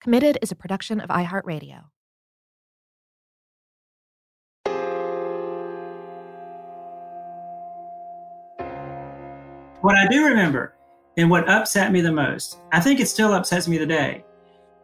Committed 0.00 0.38
is 0.40 0.50
a 0.50 0.54
production 0.54 0.98
of 0.98 1.10
iHeartRadio. 1.10 1.84
What 9.82 9.96
I 9.96 10.06
do 10.10 10.24
remember, 10.24 10.74
and 11.18 11.28
what 11.28 11.46
upset 11.50 11.92
me 11.92 12.00
the 12.00 12.12
most, 12.12 12.60
I 12.72 12.80
think 12.80 12.98
it 12.98 13.08
still 13.08 13.34
upsets 13.34 13.68
me 13.68 13.76
today, 13.76 14.24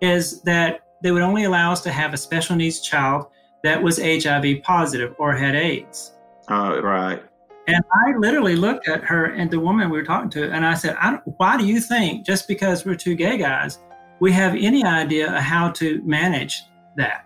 is 0.03 0.43
that 0.43 0.81
they 1.03 1.12
would 1.12 1.22
only 1.22 1.44
allow 1.44 1.72
us 1.72 1.81
to 1.82 1.91
have 1.91 2.12
a 2.12 2.19
special 2.19 2.55
needs 2.55 2.81
child 2.81 3.28
that 3.65 3.82
was 3.82 3.99
HIV 3.99 4.62
positive 4.65 5.15
or 5.19 5.34
had 5.34 5.55
AIDS. 5.55 6.12
Oh, 6.50 6.78
right. 6.82 7.22
And 7.69 7.82
I 8.06 8.16
literally 8.19 8.55
looked 8.55 8.87
at 8.87 9.03
her 9.05 9.26
and 9.26 9.50
the 9.50 9.60
woman 9.60 9.88
we 9.88 9.97
were 9.97 10.05
talking 10.05 10.28
to, 10.31 10.53
and 10.53 10.66
I 10.66 10.75
said, 10.75 10.94
I 11.00 11.21
Why 11.38 11.56
do 11.56 11.65
you 11.65 11.81
think 11.81 12.26
just 12.26 12.47
because 12.47 12.84
we're 12.84 12.97
two 12.97 13.15
gay 13.15 13.38
guys, 13.38 13.78
we 14.21 14.32
have 14.32 14.54
any 14.54 14.84
idea 14.84 15.41
how 15.41 15.71
to 15.72 16.03
manage 16.03 16.62
that? 16.97 17.25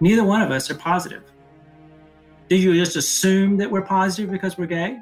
Neither 0.00 0.24
one 0.24 0.42
of 0.42 0.50
us 0.50 0.70
are 0.70 0.74
positive. 0.74 1.22
Do 2.48 2.56
you 2.56 2.74
just 2.74 2.96
assume 2.96 3.58
that 3.58 3.70
we're 3.70 3.82
positive 3.82 4.30
because 4.30 4.56
we're 4.56 4.66
gay? 4.66 4.98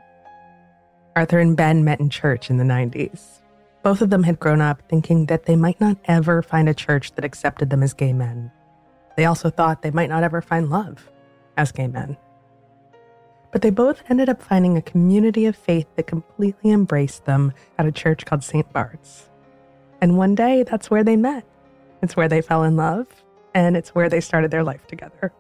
Arthur 1.15 1.39
and 1.39 1.57
Ben 1.57 1.85
met 1.85 2.01
in 2.01 2.11
church 2.11 2.51
in 2.51 2.57
the 2.57 2.65
90s. 2.65 3.41
Both 3.83 4.03
of 4.03 4.11
them 4.11 4.25
had 4.25 4.41
grown 4.41 4.61
up 4.61 4.83
thinking 4.89 5.27
that 5.27 5.47
they 5.47 5.57
might 5.57 5.81
not 5.81 5.97
ever 6.07 6.43
find 6.43 6.69
a 6.69 6.75
church 6.75 7.13
that 7.13 7.25
accepted 7.25 7.71
them 7.71 7.83
as 7.83 7.95
gay 7.95 8.13
men. 8.13 8.51
They 9.17 9.25
also 9.25 9.49
thought 9.49 9.83
they 9.83 9.91
might 9.91 10.11
not 10.11 10.25
ever 10.25 10.43
find 10.43 10.69
love 10.69 11.09
as 11.57 11.73
gay 11.73 11.87
men. 11.87 12.17
But 13.53 13.63
they 13.63 13.71
both 13.71 14.03
ended 14.11 14.29
up 14.29 14.43
finding 14.43 14.77
a 14.77 14.83
community 14.83 15.47
of 15.47 15.57
faith 15.57 15.87
that 15.95 16.07
completely 16.07 16.73
embraced 16.73 17.25
them 17.25 17.53
at 17.79 17.87
a 17.87 17.93
church 17.93 18.27
called 18.27 18.45
St. 18.45 18.71
Bart's. 18.73 19.31
And 20.01 20.19
one 20.19 20.35
day, 20.35 20.63
that's 20.63 20.91
where 20.91 21.05
they 21.05 21.17
met. 21.17 21.45
It's 22.03 22.17
where 22.17 22.29
they 22.29 22.43
fell 22.43 22.63
in 22.63 22.77
love, 22.77 23.07
and 23.55 23.77
it's 23.77 23.95
where 23.95 24.09
they 24.09 24.21
started 24.21 24.51
their 24.51 24.65
life 24.65 24.87
together. 24.87 25.33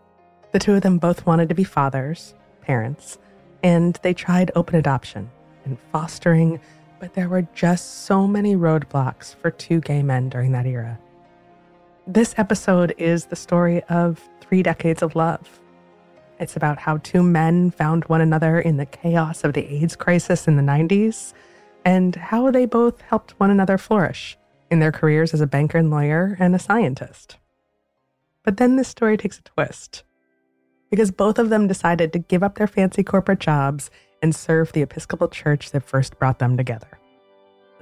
The 0.52 0.58
two 0.58 0.74
of 0.74 0.82
them 0.82 0.98
both 0.98 1.26
wanted 1.26 1.48
to 1.50 1.54
be 1.54 1.64
fathers, 1.64 2.34
parents, 2.62 3.18
and 3.62 3.98
they 4.02 4.14
tried 4.14 4.50
open 4.54 4.76
adoption 4.76 5.30
and 5.64 5.78
fostering, 5.92 6.60
but 6.98 7.14
there 7.14 7.28
were 7.28 7.42
just 7.54 8.04
so 8.04 8.26
many 8.26 8.56
roadblocks 8.56 9.34
for 9.34 9.50
two 9.50 9.80
gay 9.80 10.02
men 10.02 10.28
during 10.28 10.52
that 10.52 10.66
era. 10.66 10.98
This 12.06 12.34
episode 12.38 12.94
is 12.96 13.26
the 13.26 13.36
story 13.36 13.82
of 13.84 14.26
three 14.40 14.62
decades 14.62 15.02
of 15.02 15.16
love. 15.16 15.60
It's 16.38 16.56
about 16.56 16.78
how 16.78 16.98
two 16.98 17.22
men 17.22 17.70
found 17.70 18.04
one 18.04 18.20
another 18.20 18.60
in 18.60 18.76
the 18.76 18.86
chaos 18.86 19.44
of 19.44 19.54
the 19.54 19.66
AIDS 19.66 19.96
crisis 19.96 20.46
in 20.46 20.56
the 20.56 20.62
90s 20.62 21.34
and 21.84 22.14
how 22.14 22.50
they 22.50 22.66
both 22.66 23.00
helped 23.00 23.32
one 23.38 23.50
another 23.50 23.78
flourish 23.78 24.38
in 24.70 24.80
their 24.80 24.92
careers 24.92 25.32
as 25.32 25.40
a 25.40 25.46
banker 25.46 25.78
and 25.78 25.90
lawyer 25.90 26.36
and 26.40 26.54
a 26.54 26.58
scientist. 26.58 27.38
But 28.44 28.56
then 28.56 28.76
this 28.76 28.88
story 28.88 29.16
takes 29.16 29.38
a 29.38 29.42
twist 29.42 30.04
because 30.90 31.10
both 31.10 31.38
of 31.38 31.50
them 31.50 31.66
decided 31.66 32.12
to 32.12 32.18
give 32.18 32.42
up 32.42 32.56
their 32.56 32.66
fancy 32.66 33.02
corporate 33.02 33.40
jobs 33.40 33.90
and 34.22 34.34
serve 34.34 34.72
the 34.72 34.82
Episcopal 34.82 35.28
Church 35.28 35.70
that 35.72 35.84
first 35.84 36.18
brought 36.18 36.38
them 36.38 36.56
together. 36.56 36.98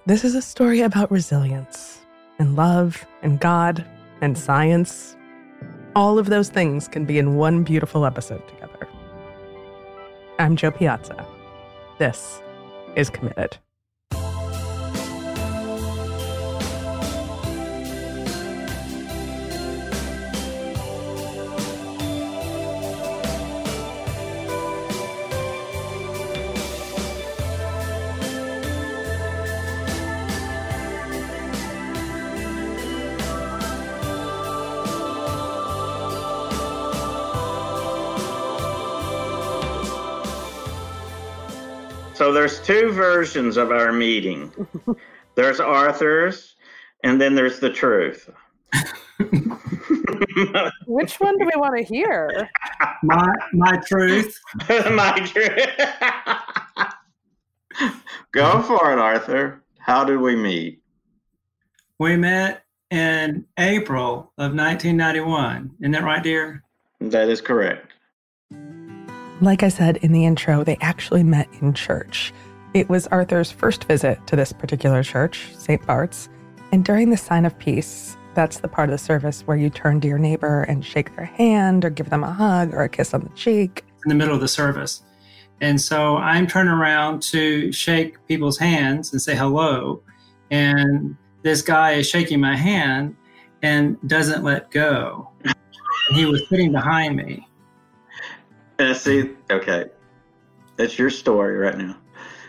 This 0.06 0.24
is 0.24 0.34
a 0.34 0.42
story 0.42 0.80
about 0.80 1.10
resilience 1.10 2.00
and 2.38 2.56
love 2.56 3.06
and 3.22 3.40
God 3.40 3.84
and 4.20 4.36
science. 4.36 5.16
All 5.94 6.18
of 6.18 6.26
those 6.26 6.48
things 6.48 6.88
can 6.88 7.04
be 7.04 7.18
in 7.18 7.36
one 7.36 7.62
beautiful 7.62 8.04
episode 8.04 8.46
together. 8.48 8.88
I'm 10.38 10.56
Jo 10.56 10.70
Piazza. 10.70 11.26
This 11.98 12.42
is 12.96 13.08
Committed. 13.08 13.56
There's 42.34 42.60
two 42.60 42.92
versions 42.92 43.56
of 43.56 43.70
our 43.70 43.92
meeting. 43.92 44.52
there's 45.34 45.60
Arthur's, 45.60 46.56
and 47.02 47.20
then 47.20 47.34
there's 47.34 47.60
the 47.60 47.70
truth. 47.70 48.28
Which 50.86 51.14
one 51.20 51.38
do 51.38 51.44
we 51.44 51.52
want 51.56 51.76
to 51.76 51.84
hear? 51.84 52.48
My 53.02 53.32
my 53.52 53.76
truth. 53.86 54.38
My 54.68 55.18
truth. 55.20 55.68
Go 58.32 58.62
for 58.62 58.92
it, 58.92 58.98
Arthur. 58.98 59.62
How 59.78 60.04
did 60.04 60.18
we 60.18 60.34
meet? 60.34 60.82
We 61.98 62.16
met 62.16 62.64
in 62.90 63.46
April 63.58 64.32
of 64.38 64.54
1991. 64.54 65.70
Isn't 65.80 65.92
that 65.92 66.02
right, 66.02 66.22
dear? 66.22 66.64
That 67.00 67.28
is 67.28 67.40
correct. 67.40 67.93
Like 69.44 69.62
I 69.62 69.68
said 69.68 69.98
in 69.98 70.12
the 70.12 70.24
intro, 70.24 70.64
they 70.64 70.78
actually 70.80 71.22
met 71.22 71.50
in 71.60 71.74
church. 71.74 72.32
It 72.72 72.88
was 72.88 73.06
Arthur's 73.08 73.52
first 73.52 73.84
visit 73.84 74.26
to 74.26 74.36
this 74.36 74.54
particular 74.54 75.02
church, 75.02 75.54
St. 75.54 75.86
Bart's, 75.86 76.30
and 76.72 76.82
during 76.82 77.10
the 77.10 77.18
sign 77.18 77.44
of 77.44 77.58
peace, 77.58 78.16
that's 78.32 78.60
the 78.60 78.68
part 78.68 78.88
of 78.88 78.94
the 78.94 78.98
service 78.98 79.42
where 79.42 79.58
you 79.58 79.68
turn 79.68 80.00
to 80.00 80.08
your 80.08 80.16
neighbor 80.16 80.62
and 80.62 80.82
shake 80.82 81.14
their 81.14 81.26
hand 81.26 81.84
or 81.84 81.90
give 81.90 82.08
them 82.08 82.24
a 82.24 82.32
hug 82.32 82.72
or 82.72 82.84
a 82.84 82.88
kiss 82.88 83.12
on 83.12 83.20
the 83.20 83.28
cheek. 83.34 83.84
In 84.06 84.08
the 84.08 84.14
middle 84.14 84.34
of 84.34 84.40
the 84.40 84.48
service. 84.48 85.02
And 85.60 85.78
so 85.78 86.16
I'm 86.16 86.46
turning 86.46 86.72
around 86.72 87.20
to 87.24 87.70
shake 87.70 88.26
people's 88.26 88.56
hands 88.56 89.12
and 89.12 89.20
say 89.20 89.36
hello. 89.36 90.02
And 90.50 91.18
this 91.42 91.60
guy 91.60 91.92
is 91.92 92.08
shaking 92.08 92.40
my 92.40 92.56
hand 92.56 93.14
and 93.60 93.98
doesn't 94.08 94.42
let 94.42 94.70
go. 94.70 95.28
And 95.44 95.54
he 96.14 96.24
was 96.24 96.48
sitting 96.48 96.72
behind 96.72 97.16
me. 97.16 97.46
And 98.78 98.90
Uh, 98.90 98.94
see, 98.94 99.30
okay, 99.50 99.86
it's 100.78 100.98
your 100.98 101.10
story 101.10 101.56
right 101.56 101.76
now. 101.78 101.96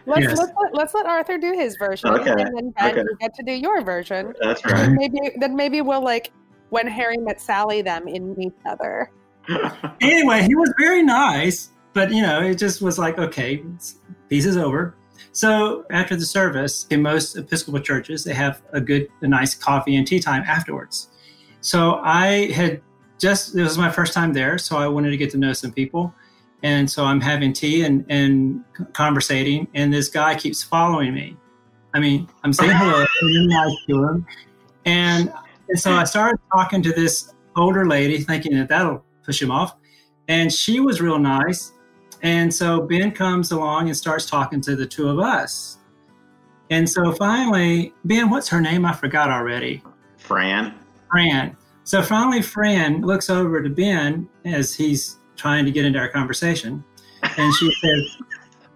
Let's, 0.08 0.22
Yes. 0.22 0.38
let's, 0.38 0.52
let, 0.62 0.74
let's 0.76 0.94
let 0.94 1.06
Arthur 1.08 1.38
do 1.38 1.54
his 1.54 1.78
version, 1.78 2.10
Okay, 2.10 2.30
and 2.32 2.56
then 2.56 2.70
Ben, 2.72 2.92
okay. 2.92 3.02
you 3.02 3.18
get 3.20 3.34
to 3.36 3.44
do 3.44 3.52
your 3.52 3.82
version. 3.82 4.34
That's 4.42 4.62
And 4.64 4.72
right. 4.74 4.90
maybe 4.92 5.32
then 5.40 5.56
maybe 5.56 5.82
we'll 5.82 6.04
like 6.04 6.32
when 6.70 6.86
Harry 6.88 7.18
met 7.18 7.42
Sally 7.42 7.82
them 7.82 8.08
in 8.08 8.40
each 8.42 8.54
other. 8.66 9.12
Anyway, 10.02 10.42
he 10.44 10.56
was 10.56 10.72
very 10.80 11.02
nice, 11.04 11.70
but 11.94 12.12
you 12.12 12.22
know, 12.22 12.42
it 12.42 12.56
just 12.58 12.82
was 12.82 12.98
like, 13.00 13.18
okay, 13.18 13.64
peace 14.30 14.46
is 14.46 14.58
over. 14.58 14.96
So 15.32 15.86
after 15.92 16.16
the 16.16 16.26
service, 16.26 16.86
in 16.90 17.02
most 17.02 17.36
Episcopal 17.38 17.80
churches, 17.80 18.24
they 18.24 18.34
have 18.34 18.62
a 18.74 18.82
good, 18.82 19.08
a 19.22 19.28
nice 19.28 19.54
coffee 19.56 19.96
and 19.96 20.06
tea 20.08 20.20
time 20.20 20.44
afterwards. 20.48 21.10
So 21.62 22.00
I 22.04 22.52
had 22.52 22.82
just, 23.26 23.56
it 23.56 23.64
was 23.64 23.76
my 23.76 23.90
first 23.90 24.14
time 24.14 24.34
there, 24.34 24.60
so 24.60 24.78
I 24.78 24.88
wanted 24.88 25.10
to 25.10 25.18
get 25.18 25.32
to 25.32 25.38
know 25.40 25.52
some 25.52 25.72
people. 25.72 26.14
And 26.62 26.90
so 26.90 27.04
I'm 27.06 27.20
having 27.20 27.54
tea 27.54 27.84
and, 27.84 28.06
and 28.08 28.64
conversating, 28.94 29.68
and 29.74 29.92
this 29.92 30.10
guy 30.10 30.36
keeps 30.36 30.62
following 30.62 31.12
me. 31.14 31.36
I 31.96 32.00
mean, 32.00 32.30
I'm 32.44 32.54
saying 32.54 32.72
hello, 32.76 33.04
I'm 33.24 33.48
nice 33.48 33.76
to 33.88 34.04
him. 34.04 34.28
And, 34.86 35.34
and 35.70 35.80
so 35.80 35.94
I 35.94 36.04
started 36.04 36.40
talking 36.54 36.84
to 36.84 36.92
this 36.94 37.34
older 37.56 37.88
lady, 37.88 38.20
thinking 38.20 38.56
that 38.58 38.70
that'll 38.70 39.04
push 39.24 39.42
him 39.42 39.50
off. 39.50 39.76
And 40.28 40.54
she 40.54 40.80
was 40.80 41.02
real 41.02 41.18
nice. 41.18 41.72
And 42.22 42.54
so 42.54 42.82
Ben 42.82 43.12
comes 43.12 43.52
along 43.52 43.88
and 43.88 43.98
starts 43.98 44.28
talking 44.28 44.62
to 44.62 44.76
the 44.76 44.86
two 44.86 45.10
of 45.10 45.18
us. 45.18 45.80
And 46.70 46.88
so 46.88 47.12
finally, 47.12 47.92
Ben, 48.04 48.30
what's 48.30 48.50
her 48.50 48.62
name? 48.62 48.86
I 48.86 48.94
forgot 48.94 49.32
already. 49.32 49.82
Fran. 50.18 50.76
Fran. 51.10 51.58
So 51.86 52.02
finally, 52.02 52.42
Fran 52.42 53.02
looks 53.02 53.30
over 53.30 53.62
to 53.62 53.70
Ben 53.70 54.28
as 54.44 54.74
he's 54.74 55.20
trying 55.36 55.66
to 55.66 55.72
get 55.72 55.86
into 55.86 56.00
our 56.00 56.10
conversation, 56.10 56.84
and 57.38 57.54
she 57.54 57.72
says, 57.82 58.18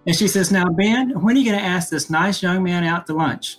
"And 0.06 0.16
she 0.16 0.28
says, 0.28 0.52
now 0.52 0.66
Ben, 0.70 1.20
when 1.20 1.36
are 1.36 1.38
you 1.38 1.44
going 1.44 1.58
to 1.58 1.64
ask 1.64 1.90
this 1.90 2.08
nice 2.08 2.42
young 2.42 2.62
man 2.62 2.84
out 2.84 3.06
to 3.08 3.14
lunch?" 3.14 3.58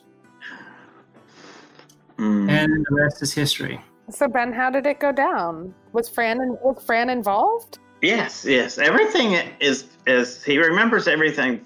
Mm. 2.17 2.49
And 2.49 2.85
the 2.89 2.95
rest 2.95 3.21
is 3.21 3.33
history. 3.33 3.81
So 4.09 4.27
Ben, 4.27 4.53
how 4.53 4.69
did 4.69 4.85
it 4.85 4.99
go 4.99 5.11
down? 5.11 5.73
Was 5.91 6.07
Fran 6.07 6.37
was 6.63 6.81
Fran 6.85 7.09
involved? 7.09 7.79
Yes, 8.01 8.45
yes. 8.45 8.77
Everything 8.77 9.33
is 9.59 9.85
is 10.07 10.43
he 10.43 10.57
remembers 10.59 11.09
everything 11.09 11.65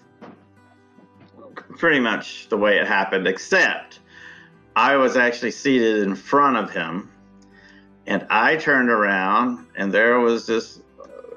pretty 1.77 1.99
much 1.99 2.49
the 2.49 2.57
way 2.57 2.77
it 2.77 2.87
happened, 2.87 3.27
except 3.27 3.99
I 4.75 4.95
was 4.95 5.17
actually 5.17 5.51
seated 5.51 6.03
in 6.03 6.15
front 6.15 6.57
of 6.57 6.71
him, 6.71 7.09
and 8.07 8.25
I 8.29 8.55
turned 8.55 8.89
around, 8.89 9.65
and 9.75 9.91
there 9.91 10.19
was 10.19 10.45
this 10.45 10.79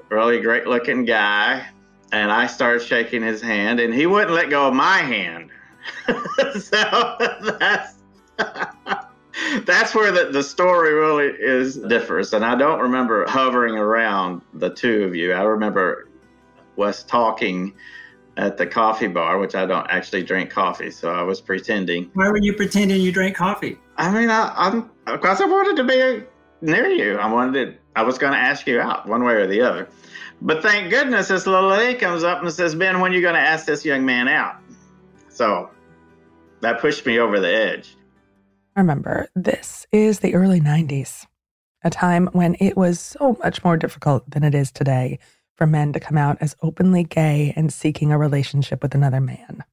really 0.09 0.39
great 0.39 0.67
looking 0.67 1.05
guy, 1.05 1.65
and 2.11 2.31
I 2.31 2.47
started 2.47 2.81
shaking 2.81 3.21
his 3.21 3.41
hand, 3.41 3.79
and 3.79 3.93
he 3.93 4.05
wouldn't 4.05 4.31
let 4.31 4.49
go 4.49 4.67
of 4.67 4.73
my 4.73 4.97
hand. 4.97 5.49
so 6.59 7.15
that's 7.59 7.95
that's 9.65 9.95
where 9.95 10.11
the, 10.11 10.29
the 10.31 10.43
story 10.43 10.93
really 10.93 11.27
is 11.27 11.75
differs. 11.75 12.33
And 12.33 12.43
I 12.45 12.55
don't 12.55 12.79
remember 12.79 13.25
hovering 13.27 13.75
around 13.75 14.41
the 14.53 14.69
two 14.69 15.03
of 15.03 15.15
you. 15.15 15.33
I 15.33 15.43
remember 15.43 16.09
was 16.75 17.03
talking 17.03 17.73
at 18.37 18.57
the 18.57 18.65
coffee 18.65 19.07
bar, 19.07 19.37
which 19.37 19.55
I 19.55 19.65
don't 19.65 19.87
actually 19.89 20.23
drink 20.23 20.49
coffee, 20.49 20.91
so 20.91 21.11
I 21.11 21.23
was 21.23 21.41
pretending. 21.41 22.09
Why 22.13 22.29
were 22.29 22.37
you 22.37 22.53
pretending 22.53 23.01
you 23.01 23.11
drank 23.11 23.35
coffee? 23.35 23.77
I 23.97 24.11
mean, 24.11 24.29
I, 24.29 24.53
I'm 24.55 24.89
because 25.05 25.41
I 25.41 25.45
wanted 25.45 25.75
to 25.77 25.83
be 25.83 26.23
near 26.61 26.87
you. 26.87 27.17
I 27.17 27.31
wanted 27.31 27.65
to, 27.65 27.77
I 27.95 28.03
was 28.03 28.17
going 28.17 28.33
to 28.33 28.39
ask 28.39 28.67
you 28.67 28.79
out 28.79 29.07
one 29.07 29.23
way 29.23 29.33
or 29.33 29.47
the 29.47 29.61
other. 29.61 29.87
But 30.41 30.61
thank 30.61 30.89
goodness 30.89 31.27
this 31.27 31.45
little 31.45 31.69
lady 31.69 31.99
comes 31.99 32.23
up 32.23 32.41
and 32.41 32.51
says, 32.51 32.75
Ben, 32.75 32.99
when 32.99 33.11
are 33.11 33.15
you 33.15 33.21
going 33.21 33.35
to 33.35 33.39
ask 33.39 33.65
this 33.65 33.83
young 33.83 34.05
man 34.05 34.27
out? 34.27 34.55
So 35.29 35.69
that 36.61 36.79
pushed 36.79 37.05
me 37.05 37.19
over 37.19 37.39
the 37.39 37.53
edge. 37.53 37.95
Remember, 38.75 39.27
this 39.35 39.85
is 39.91 40.19
the 40.19 40.35
early 40.35 40.61
90s, 40.61 41.25
a 41.83 41.89
time 41.89 42.29
when 42.31 42.55
it 42.59 42.77
was 42.77 42.99
so 42.99 43.37
much 43.43 43.63
more 43.63 43.75
difficult 43.75 44.29
than 44.29 44.43
it 44.43 44.55
is 44.55 44.71
today 44.71 45.19
for 45.55 45.67
men 45.67 45.91
to 45.91 45.99
come 45.99 46.17
out 46.17 46.37
as 46.39 46.55
openly 46.61 47.03
gay 47.03 47.53
and 47.57 47.73
seeking 47.73 48.13
a 48.13 48.17
relationship 48.17 48.81
with 48.81 48.95
another 48.95 49.19
man. 49.19 49.63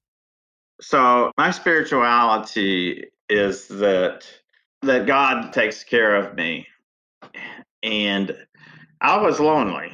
So 0.80 1.30
my 1.38 1.52
spirituality 1.52 3.06
is 3.28 3.68
that 3.68 4.26
that 4.82 5.06
God 5.06 5.52
takes 5.52 5.82
care 5.82 6.16
of 6.16 6.34
me. 6.36 6.66
And 7.82 8.36
I 9.00 9.18
was 9.18 9.40
lonely. 9.40 9.92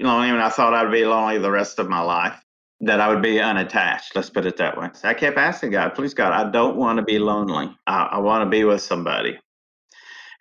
Lonely 0.00 0.28
and 0.28 0.38
I 0.38 0.40
mean 0.40 0.40
I 0.40 0.48
thought 0.48 0.74
I'd 0.74 0.92
be 0.92 1.04
lonely 1.04 1.38
the 1.38 1.50
rest 1.50 1.78
of 1.78 1.88
my 1.88 2.00
life. 2.00 2.40
That 2.82 3.00
I 3.00 3.08
would 3.10 3.22
be 3.22 3.40
unattached. 3.40 4.16
Let's 4.16 4.30
put 4.30 4.46
it 4.46 4.56
that 4.56 4.78
way. 4.78 4.88
So 4.94 5.08
I 5.08 5.14
kept 5.14 5.36
asking 5.36 5.72
God, 5.72 5.94
please 5.94 6.14
God, 6.14 6.32
I 6.32 6.50
don't 6.50 6.76
want 6.76 6.96
to 6.96 7.04
be 7.04 7.18
lonely. 7.18 7.70
I, 7.86 8.04
I 8.12 8.18
want 8.18 8.42
to 8.42 8.50
be 8.50 8.64
with 8.64 8.80
somebody. 8.80 9.38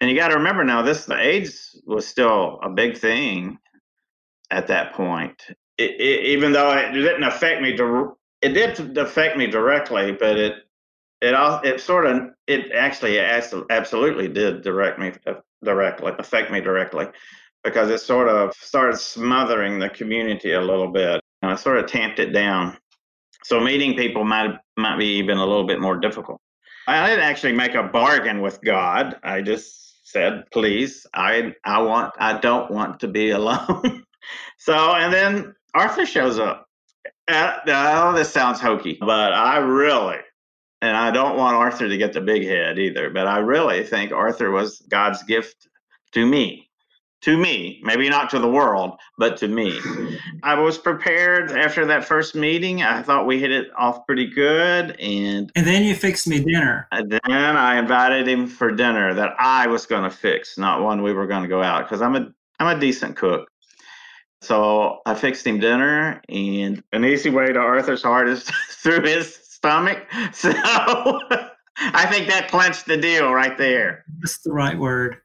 And 0.02 0.10
you 0.10 0.16
got 0.16 0.30
to 0.30 0.36
remember 0.36 0.64
now, 0.64 0.81
this 0.81 1.06
the 1.06 1.20
AIDS 1.20 1.81
was 1.86 2.08
still 2.08 2.60
a 2.64 2.70
big 2.70 2.98
thing 2.98 3.57
at 4.52 4.68
that 4.68 4.94
point. 4.94 5.44
It, 5.78 6.00
it, 6.00 6.26
even 6.28 6.54
though 6.54 6.71
it 6.78 6.92
didn't 6.94 7.24
affect 7.24 7.62
me, 7.62 7.74
it 8.42 8.50
did 8.50 8.98
affect 8.98 9.38
me 9.38 9.48
directly, 9.48 10.14
but 10.14 10.38
it 10.38 10.54
it 11.21 11.33
all 11.33 11.61
it 11.64 11.81
sort 11.81 12.06
of 12.06 12.30
it 12.47 12.71
actually 12.71 13.19
absolutely 13.19 14.28
did 14.28 14.61
direct 14.61 14.99
me 14.99 15.11
uh, 15.28 15.33
directly 15.64 16.14
affect 16.19 16.52
me 16.52 16.61
directly 16.61 17.07
because 17.64 17.90
it 17.90 17.99
sort 17.99 18.30
of 18.30 18.54
started 18.54 18.97
smothering 18.97 19.80
the 19.80 19.90
community 19.90 20.54
a 20.54 20.61
little 20.61 20.88
bit 20.88 21.21
and 21.42 21.52
I 21.52 21.56
sort 21.56 21.78
of 21.78 21.88
tamped 21.88 22.19
it 22.19 22.31
down. 22.31 22.78
So 23.44 23.59
meeting 23.59 23.95
people 23.95 24.23
might 24.23 24.57
might 24.78 24.97
be 24.97 25.18
even 25.18 25.38
a 25.38 25.45
little 25.45 25.66
bit 25.66 25.80
more 25.80 25.97
difficult. 25.97 26.40
I 26.88 27.07
didn't 27.07 27.23
actually 27.23 27.54
make 27.54 27.76
a 27.76 27.83
bargain 27.83 28.42
with 28.42 28.61
God. 28.61 29.18
I 29.23 29.42
just 29.42 30.07
said, 30.09 30.44
"Please, 30.52 31.06
I 31.14 31.54
I 31.64 31.81
want 31.81 32.14
I 32.19 32.40
don't 32.40 32.69
want 32.71 32.99
to 33.02 33.07
be 33.07 33.30
alone." 33.40 34.04
so 34.57 34.94
and 34.94 35.14
then 35.14 35.56
Arthur 35.73 36.06
shows 36.06 36.40
up. 36.40 36.68
Uh, 37.28 37.59
oh, 37.68 38.14
this 38.14 38.31
sounds 38.31 38.59
hokey, 38.59 38.97
but 38.99 39.33
I 39.33 39.57
really, 39.57 40.18
and 40.81 40.95
I 40.95 41.12
don't 41.12 41.38
want 41.38 41.56
Arthur 41.56 41.90
to 41.90 41.98
get 41.98 42.14
the 42.14 42.21
big 42.21 42.45
head 42.45 42.80
either, 42.80 43.09
but 43.09 43.28
I 43.28 43.40
really 43.40 43.83
think 43.83 44.12
Arthur 44.12 44.52
was 44.52 44.81
God's 44.90 45.24
gift 45.24 45.68
to 46.14 46.26
me. 46.26 46.68
To 47.24 47.36
me, 47.36 47.81
maybe 47.83 48.07
not 48.07 48.30
to 48.30 48.40
the 48.40 48.50
world, 48.50 48.98
but 49.18 49.36
to 49.38 49.50
me. 49.50 49.78
I 50.42 50.57
was 50.57 50.78
prepared 50.78 51.52
after 51.52 51.86
that 51.88 52.06
first 52.06 52.33
meeting. 52.33 52.81
I 52.81 53.02
thought 53.02 53.28
we 53.28 53.38
hit 53.38 53.52
it 53.52 53.68
off 53.78 54.06
pretty 54.06 54.26
good. 54.26 54.98
And, 55.02 55.52
And 55.54 55.68
then 55.68 55.83
you 55.83 55.95
fixed 55.95 56.30
me 56.30 56.40
dinner. 56.42 56.88
And 56.94 57.12
then 57.12 57.19
I 57.30 57.78
invited 57.78 58.26
him 58.26 58.48
for 58.48 58.71
dinner 58.71 59.14
that 59.16 59.33
I 59.38 59.68
was 59.68 59.86
going 59.86 60.04
to 60.04 60.09
fix, 60.09 60.57
not 60.57 60.81
one 60.81 61.02
we 61.02 61.12
were 61.12 61.28
going 61.28 61.42
to 61.42 61.50
go 61.50 61.62
out 61.62 61.83
because 61.83 62.02
I'm 62.02 62.16
a, 62.16 62.30
I'm 62.62 62.78
a 62.78 62.80
decent 62.80 63.18
cook. 63.18 63.50
So 64.42 65.00
I 65.06 65.16
fixed 65.16 65.45
him 65.45 65.59
dinner, 65.59 66.21
and 66.30 66.81
an 66.94 67.04
easy 67.04 67.30
way 67.30 67.48
to 67.48 67.59
Arthur's 67.59 68.04
heart 68.04 68.30
is 68.30 68.44
through 68.69 69.02
his 69.02 69.49
stomach. 69.59 70.06
So 70.33 70.51
I 71.94 72.06
think 72.07 72.28
that 72.28 72.49
clinched 72.49 72.85
the 72.85 72.97
deal 72.97 73.31
right 73.31 73.57
there. 73.57 74.04
That's 74.19 74.39
the 74.39 74.51
right 74.51 74.78
word. 74.78 75.18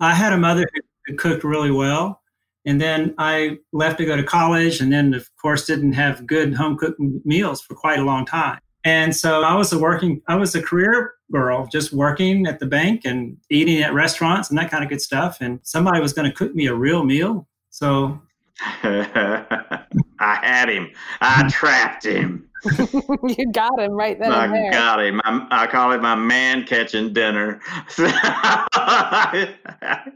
I 0.00 0.14
had 0.14 0.32
a 0.32 0.38
mother 0.38 0.66
who 1.06 1.16
cooked 1.16 1.44
really 1.44 1.70
well. 1.70 2.22
And 2.64 2.80
then 2.80 3.14
I 3.18 3.58
left 3.72 3.98
to 3.98 4.04
go 4.04 4.16
to 4.16 4.22
college, 4.22 4.80
and 4.80 4.92
then, 4.92 5.14
of 5.14 5.28
course, 5.40 5.64
didn't 5.64 5.94
have 5.94 6.26
good 6.26 6.54
home 6.54 6.76
cooked 6.76 7.00
meals 7.24 7.62
for 7.62 7.74
quite 7.74 7.98
a 7.98 8.04
long 8.04 8.26
time. 8.26 8.58
And 8.84 9.14
so 9.14 9.42
I 9.42 9.54
was 9.54 9.72
a 9.72 9.78
working, 9.78 10.22
I 10.28 10.36
was 10.36 10.54
a 10.54 10.62
career 10.62 11.14
girl, 11.30 11.66
just 11.66 11.92
working 11.92 12.46
at 12.46 12.58
the 12.58 12.66
bank 12.66 13.02
and 13.04 13.36
eating 13.50 13.80
at 13.82 13.94
restaurants 13.94 14.50
and 14.50 14.58
that 14.58 14.70
kind 14.70 14.82
of 14.82 14.90
good 14.90 15.00
stuff. 15.00 15.38
And 15.40 15.60
somebody 15.62 16.00
was 16.00 16.12
going 16.12 16.30
to 16.30 16.36
cook 16.36 16.54
me 16.54 16.66
a 16.66 16.74
real 16.74 17.04
meal. 17.04 17.48
So 17.70 18.20
I 18.60 19.84
had 20.20 20.68
him. 20.68 20.90
I 21.20 21.48
trapped 21.48 22.04
him. 22.04 22.47
you 23.36 23.52
got 23.52 23.78
him 23.78 23.92
right 23.92 24.18
then. 24.18 24.32
and 24.32 24.40
I 24.40 24.48
there. 24.48 24.70
got 24.72 25.00
him. 25.00 25.20
I, 25.24 25.46
I 25.50 25.66
call 25.66 25.92
it 25.92 26.02
my 26.02 26.14
man 26.14 26.64
catching 26.64 27.12
dinner. 27.12 27.60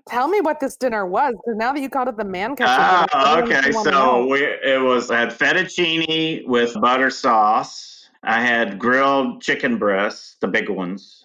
Tell 0.08 0.28
me 0.28 0.40
what 0.40 0.58
this 0.60 0.76
dinner 0.76 1.06
was, 1.06 1.34
because 1.34 1.56
now 1.56 1.72
that 1.72 1.80
you 1.80 1.88
called 1.88 2.08
it 2.08 2.16
the 2.16 2.24
man 2.24 2.56
catcher. 2.56 2.70
dinner, 2.76 3.06
ah, 3.12 3.36
Oh, 3.36 3.40
really 3.40 3.54
okay. 3.56 3.72
So 3.72 4.26
we 4.26 4.40
it 4.42 4.82
was 4.82 5.10
I 5.10 5.20
had 5.20 5.30
fettuccine 5.30 6.46
with 6.46 6.78
butter 6.80 7.10
sauce. 7.10 8.10
I 8.24 8.40
had 8.40 8.78
grilled 8.78 9.42
chicken 9.42 9.78
breasts, 9.78 10.36
the 10.40 10.48
big 10.48 10.68
ones, 10.68 11.24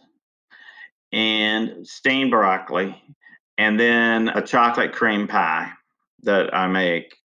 and 1.11 1.85
steamed 1.85 2.31
broccoli, 2.31 2.95
and 3.57 3.79
then 3.79 4.29
a 4.29 4.41
chocolate 4.41 4.93
cream 4.93 5.27
pie 5.27 5.71
that 6.23 6.53
I 6.55 6.67
make. 6.67 7.16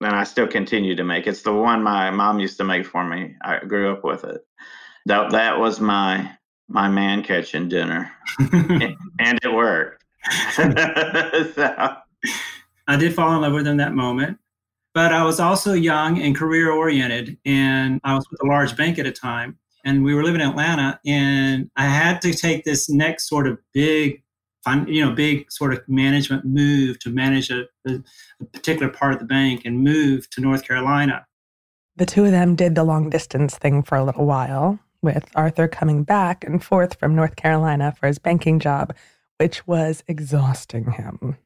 And 0.00 0.16
I 0.16 0.24
still 0.24 0.46
continue 0.46 0.96
to 0.96 1.04
make. 1.04 1.26
It's 1.26 1.42
the 1.42 1.52
one 1.52 1.82
my 1.82 2.10
mom 2.10 2.40
used 2.40 2.56
to 2.58 2.64
make 2.64 2.86
for 2.86 3.04
me. 3.04 3.36
I 3.42 3.58
grew 3.58 3.92
up 3.92 4.02
with 4.02 4.24
it. 4.24 4.40
That 5.06 5.30
that 5.32 5.58
was 5.58 5.80
my 5.80 6.36
my 6.68 6.88
man 6.88 7.22
catching 7.22 7.68
dinner, 7.68 8.10
and 8.38 9.38
it 9.42 9.52
worked. 9.52 10.04
so, 10.54 11.96
I 12.86 12.96
did 12.96 13.14
fall 13.14 13.34
in 13.34 13.40
love 13.40 13.52
with 13.52 13.66
him 13.66 13.76
that 13.78 13.94
moment. 13.94 14.38
But 14.92 15.12
I 15.12 15.24
was 15.24 15.38
also 15.38 15.72
young 15.72 16.20
and 16.20 16.36
career 16.36 16.70
oriented, 16.70 17.38
and 17.44 18.00
I 18.02 18.14
was 18.14 18.26
with 18.30 18.42
a 18.42 18.46
large 18.46 18.76
bank 18.76 18.98
at 18.98 19.06
a 19.06 19.12
time. 19.12 19.58
And 19.84 20.04
we 20.04 20.14
were 20.14 20.24
living 20.24 20.40
in 20.40 20.48
Atlanta, 20.48 21.00
and 21.06 21.70
I 21.76 21.86
had 21.86 22.20
to 22.22 22.34
take 22.34 22.64
this 22.64 22.90
next 22.90 23.28
sort 23.28 23.46
of 23.46 23.58
big, 23.72 24.22
fun, 24.64 24.86
you 24.88 25.04
know, 25.04 25.12
big 25.12 25.50
sort 25.50 25.72
of 25.72 25.86
management 25.88 26.44
move 26.44 26.98
to 27.00 27.10
manage 27.10 27.50
a, 27.50 27.64
a, 27.86 28.02
a 28.40 28.44
particular 28.44 28.90
part 28.90 29.12
of 29.12 29.18
the 29.18 29.24
bank 29.24 29.62
and 29.64 29.82
move 29.82 30.28
to 30.30 30.40
North 30.40 30.66
Carolina. 30.66 31.26
The 31.96 32.06
two 32.06 32.24
of 32.24 32.30
them 32.30 32.56
did 32.56 32.74
the 32.74 32.84
long 32.84 33.10
distance 33.10 33.58
thing 33.58 33.82
for 33.82 33.96
a 33.96 34.04
little 34.04 34.24
while, 34.24 34.78
with 35.02 35.30
Arthur 35.34 35.68
coming 35.68 36.04
back 36.04 36.44
and 36.44 36.62
forth 36.62 36.98
from 36.98 37.14
North 37.14 37.36
Carolina 37.36 37.94
for 37.98 38.06
his 38.06 38.18
banking 38.18 38.58
job, 38.58 38.94
which 39.38 39.66
was 39.66 40.04
exhausting 40.06 40.92
him. 40.92 41.36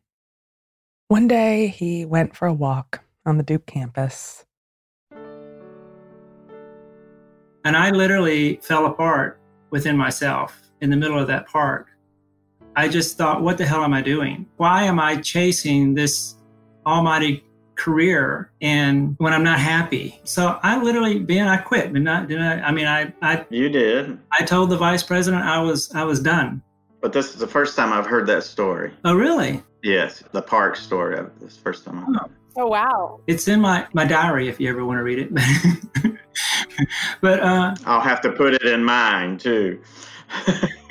One 1.09 1.28
day 1.28 1.68
he 1.68 2.04
went 2.04 2.35
for 2.37 2.47
a 2.47 2.54
walk 2.54 3.04
on 3.26 3.37
the 3.37 3.42
Duke 3.42 3.66
campus. 3.66 4.44
And 7.64 7.76
I 7.76 7.90
literally 7.90 8.56
fell 8.62 8.87
apart 8.87 9.40
within 9.71 9.97
myself 9.97 10.61
in 10.80 10.90
the 10.90 10.97
middle 10.97 11.18
of 11.18 11.26
that 11.28 11.47
park. 11.47 11.88
I 12.76 12.88
just 12.88 13.16
thought, 13.16 13.43
what 13.43 13.59
the 13.59 13.64
hell 13.64 13.85
am 13.85 13.93
I 13.93 14.02
doing? 14.02 14.47
Why 14.57 14.85
am 14.85 14.99
I 14.99 15.16
chasing 15.16 15.95
this 15.95 16.37
almighty 16.87 17.45
career 17.76 18.50
and 18.61 19.14
when 19.19 19.33
I'm 19.33 19.45
not 19.45 19.59
happy? 19.59 20.21
So 20.25 20.59
I 20.62 20.83
literally, 20.83 21.19
Ben, 21.19 21.47
I 21.47 21.57
quit. 21.59 21.93
Did 21.93 22.02
not, 22.02 22.28
did 22.28 22.40
I, 22.40 22.61
I 22.61 22.73
mean, 22.73 22.87
I, 22.87 23.12
I, 23.23 23.45
you 23.50 23.69
did. 23.69 24.19
I 24.33 24.45
told 24.45 24.71
the 24.71 24.76
vice 24.76 25.02
president 25.02 25.45
I 25.45 25.61
was, 25.61 25.93
I 25.95 26.04
was 26.04 26.21
done. 26.21 26.62
But 27.00 27.12
this 27.12 27.31
is 27.31 27.37
the 27.37 27.47
first 27.47 27.76
time 27.76 27.93
I've 27.93 28.07
heard 28.07 28.26
that 28.28 28.45
story. 28.45 28.93
Oh, 29.04 29.14
really? 29.14 29.62
Yes, 29.83 30.25
the 30.33 30.43
park 30.43 30.76
story. 30.76 31.23
This 31.40 31.57
first 31.57 31.85
time 31.85 31.99
I've 31.99 32.07
heard 32.07 32.26
it. 32.26 32.33
Oh 32.57 32.69
wow! 32.69 33.21
It's 33.26 33.49
in 33.49 33.61
my 33.61 33.85
my 33.95 34.04
diary 34.04 34.49
if 34.49 34.61
you 34.61 34.71
ever 34.71 34.85
want 34.85 34.99
to 34.99 35.02
read 35.02 35.19
it. 35.19 35.33
but 37.21 37.40
uh, 37.40 37.75
I'll 37.85 38.00
have 38.00 38.21
to 38.21 38.31
put 38.31 38.54
it 38.54 38.62
in 38.62 38.85
mine 38.85 39.38
too. 39.38 39.83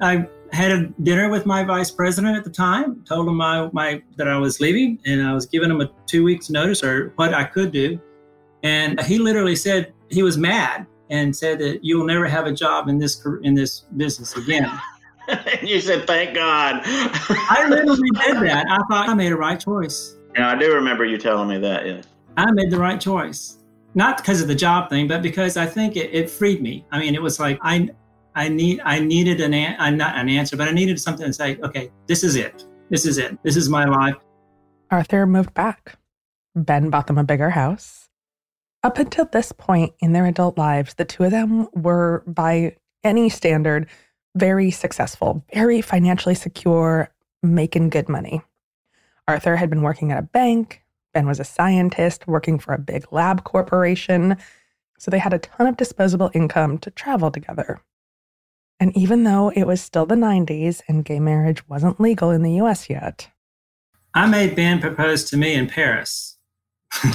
I 0.00 0.26
had 0.52 0.70
a 0.70 0.86
dinner 1.02 1.28
with 1.28 1.46
my 1.46 1.64
vice 1.64 1.90
president 1.90 2.36
at 2.36 2.44
the 2.44 2.50
time. 2.50 3.04
Told 3.04 3.28
him 3.28 3.36
my, 3.36 3.68
my 3.72 4.02
that 4.16 4.28
I 4.28 4.38
was 4.38 4.60
leaving, 4.60 4.98
and 5.04 5.22
I 5.22 5.34
was 5.34 5.46
giving 5.46 5.70
him 5.70 5.80
a 5.80 5.90
two 6.06 6.24
weeks 6.24 6.50
notice 6.50 6.82
or 6.82 7.12
what 7.16 7.34
I 7.34 7.44
could 7.44 7.72
do. 7.72 8.00
And 8.62 9.00
he 9.02 9.18
literally 9.18 9.56
said 9.56 9.92
he 10.10 10.22
was 10.22 10.36
mad 10.36 10.86
and 11.10 11.34
said 11.34 11.58
that 11.60 11.84
you 11.84 11.98
will 11.98 12.06
never 12.06 12.26
have 12.26 12.46
a 12.46 12.52
job 12.52 12.88
in 12.88 12.98
this 12.98 13.24
in 13.42 13.54
this 13.54 13.80
business 13.96 14.36
again. 14.36 14.70
And 15.28 15.62
you 15.68 15.80
said, 15.80 16.06
"Thank 16.06 16.34
God." 16.34 16.80
I 16.84 17.66
literally 17.68 18.10
did 18.10 18.36
that. 18.48 18.66
I 18.68 18.78
thought 18.88 19.08
I 19.08 19.14
made 19.14 19.32
a 19.32 19.36
right 19.36 19.60
choice. 19.60 20.16
Yeah, 20.34 20.50
I 20.50 20.54
do 20.56 20.72
remember 20.72 21.04
you 21.04 21.18
telling 21.18 21.48
me 21.48 21.58
that. 21.58 21.86
Yes. 21.86 22.04
I 22.36 22.50
made 22.52 22.70
the 22.70 22.78
right 22.78 23.00
choice, 23.00 23.58
not 23.94 24.18
because 24.18 24.40
of 24.40 24.48
the 24.48 24.54
job 24.54 24.90
thing, 24.90 25.08
but 25.08 25.22
because 25.22 25.56
I 25.56 25.66
think 25.66 25.96
it, 25.96 26.14
it 26.14 26.30
freed 26.30 26.62
me. 26.62 26.84
I 26.92 27.00
mean, 27.00 27.14
it 27.14 27.22
was 27.22 27.40
like 27.40 27.58
I, 27.62 27.88
I 28.38 28.48
need, 28.48 28.80
I 28.84 29.00
needed 29.00 29.40
an, 29.40 29.52
an, 29.52 29.74
I'm 29.80 29.96
not 29.96 30.16
an 30.16 30.28
answer, 30.28 30.56
but 30.56 30.68
I 30.68 30.70
needed 30.70 31.00
something 31.00 31.26
to 31.26 31.32
say. 31.32 31.58
Okay, 31.64 31.90
this 32.06 32.22
is 32.22 32.36
it. 32.36 32.64
This 32.88 33.04
is 33.04 33.18
it. 33.18 33.36
This 33.42 33.56
is 33.56 33.68
my 33.68 33.84
life. 33.84 34.14
Arthur 34.92 35.26
moved 35.26 35.52
back. 35.54 35.98
Ben 36.54 36.88
bought 36.88 37.08
them 37.08 37.18
a 37.18 37.24
bigger 37.24 37.50
house. 37.50 38.08
Up 38.84 38.98
until 38.98 39.24
this 39.24 39.50
point 39.50 39.92
in 39.98 40.12
their 40.12 40.24
adult 40.24 40.56
lives, 40.56 40.94
the 40.94 41.04
two 41.04 41.24
of 41.24 41.32
them 41.32 41.66
were, 41.72 42.22
by 42.28 42.76
any 43.02 43.28
standard, 43.28 43.88
very 44.36 44.70
successful, 44.70 45.44
very 45.52 45.80
financially 45.80 46.36
secure, 46.36 47.10
making 47.42 47.90
good 47.90 48.08
money. 48.08 48.40
Arthur 49.26 49.56
had 49.56 49.68
been 49.68 49.82
working 49.82 50.12
at 50.12 50.18
a 50.18 50.22
bank. 50.22 50.84
Ben 51.12 51.26
was 51.26 51.40
a 51.40 51.44
scientist 51.44 52.28
working 52.28 52.60
for 52.60 52.72
a 52.72 52.78
big 52.78 53.12
lab 53.12 53.42
corporation. 53.42 54.36
So 54.96 55.10
they 55.10 55.18
had 55.18 55.32
a 55.32 55.40
ton 55.40 55.66
of 55.66 55.76
disposable 55.76 56.30
income 56.34 56.78
to 56.78 56.90
travel 56.92 57.32
together. 57.32 57.80
And 58.80 58.96
even 58.96 59.24
though 59.24 59.50
it 59.54 59.66
was 59.66 59.80
still 59.80 60.06
the 60.06 60.14
90s 60.14 60.82
and 60.88 61.04
gay 61.04 61.20
marriage 61.20 61.68
wasn't 61.68 62.00
legal 62.00 62.30
in 62.30 62.42
the 62.42 62.60
US 62.60 62.88
yet, 62.88 63.28
I 64.14 64.26
made 64.26 64.56
Ben 64.56 64.80
propose 64.80 65.24
to 65.30 65.36
me 65.36 65.54
in 65.54 65.68
Paris. 65.68 66.36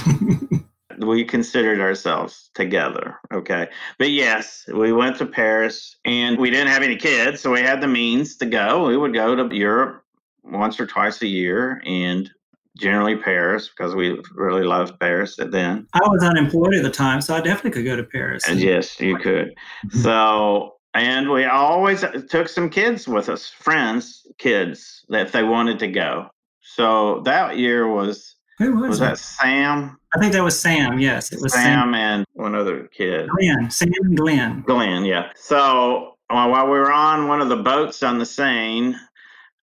we 0.98 1.24
considered 1.24 1.80
ourselves 1.80 2.50
together. 2.54 3.16
Okay. 3.32 3.68
But 3.98 4.10
yes, 4.10 4.64
we 4.72 4.92
went 4.92 5.16
to 5.18 5.26
Paris 5.26 5.96
and 6.04 6.38
we 6.38 6.50
didn't 6.50 6.68
have 6.68 6.82
any 6.82 6.96
kids. 6.96 7.40
So 7.40 7.50
we 7.50 7.60
had 7.60 7.80
the 7.80 7.88
means 7.88 8.36
to 8.36 8.46
go. 8.46 8.86
We 8.86 8.96
would 8.96 9.14
go 9.14 9.34
to 9.34 9.54
Europe 9.54 10.04
once 10.44 10.78
or 10.78 10.86
twice 10.86 11.22
a 11.22 11.26
year 11.26 11.82
and 11.84 12.30
generally 12.76 13.16
Paris 13.16 13.68
because 13.68 13.94
we 13.94 14.20
really 14.34 14.64
loved 14.64 14.98
Paris 14.98 15.38
at 15.38 15.50
then. 15.50 15.86
I 15.92 16.00
was 16.08 16.22
unemployed 16.22 16.74
at 16.74 16.82
the 16.82 16.90
time, 16.90 17.20
so 17.20 17.34
I 17.34 17.40
definitely 17.40 17.70
could 17.70 17.84
go 17.84 17.96
to 17.96 18.04
Paris. 18.04 18.48
And 18.48 18.60
yes, 18.60 19.00
you 19.00 19.16
could. 19.16 19.54
So, 20.02 20.74
and 20.94 21.28
we 21.30 21.44
always 21.44 22.04
took 22.28 22.48
some 22.48 22.70
kids 22.70 23.06
with 23.08 23.28
us, 23.28 23.48
friends, 23.48 24.26
kids, 24.38 25.04
that 25.08 25.26
if 25.26 25.32
they 25.32 25.42
wanted 25.42 25.78
to 25.80 25.88
go. 25.88 26.28
So 26.62 27.20
that 27.24 27.58
year 27.58 27.88
was 27.88 28.36
Who 28.58 28.76
was, 28.76 28.90
was 28.90 28.98
that 29.00 29.18
Sam? 29.18 29.98
I 30.14 30.20
think 30.20 30.32
that 30.32 30.42
was 30.42 30.58
Sam. 30.58 30.98
Yes, 30.98 31.32
it 31.32 31.40
was 31.40 31.52
Sam. 31.52 31.62
Sam 31.62 31.94
and 31.94 32.24
one 32.34 32.54
other 32.54 32.88
kid. 32.96 33.28
Glenn. 33.28 33.70
Sam 33.70 33.92
and 34.02 34.16
Glenn. 34.16 34.62
Glenn, 34.62 35.04
yeah. 35.04 35.30
So 35.34 36.16
uh, 36.30 36.46
while 36.48 36.66
we 36.66 36.78
were 36.78 36.92
on 36.92 37.28
one 37.28 37.40
of 37.40 37.48
the 37.48 37.56
boats 37.56 38.02
on 38.02 38.18
the 38.18 38.26
Seine, 38.26 38.94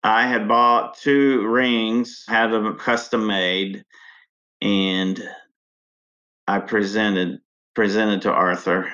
I 0.04 0.28
had 0.28 0.48
bought 0.48 0.98
two 0.98 1.48
rings, 1.48 2.24
had 2.28 2.52
them 2.52 2.78
custom 2.78 3.26
made, 3.26 3.84
and 4.62 5.22
I 6.48 6.60
presented 6.60 7.40
presented 7.74 8.22
to 8.22 8.32
Arthur, 8.32 8.88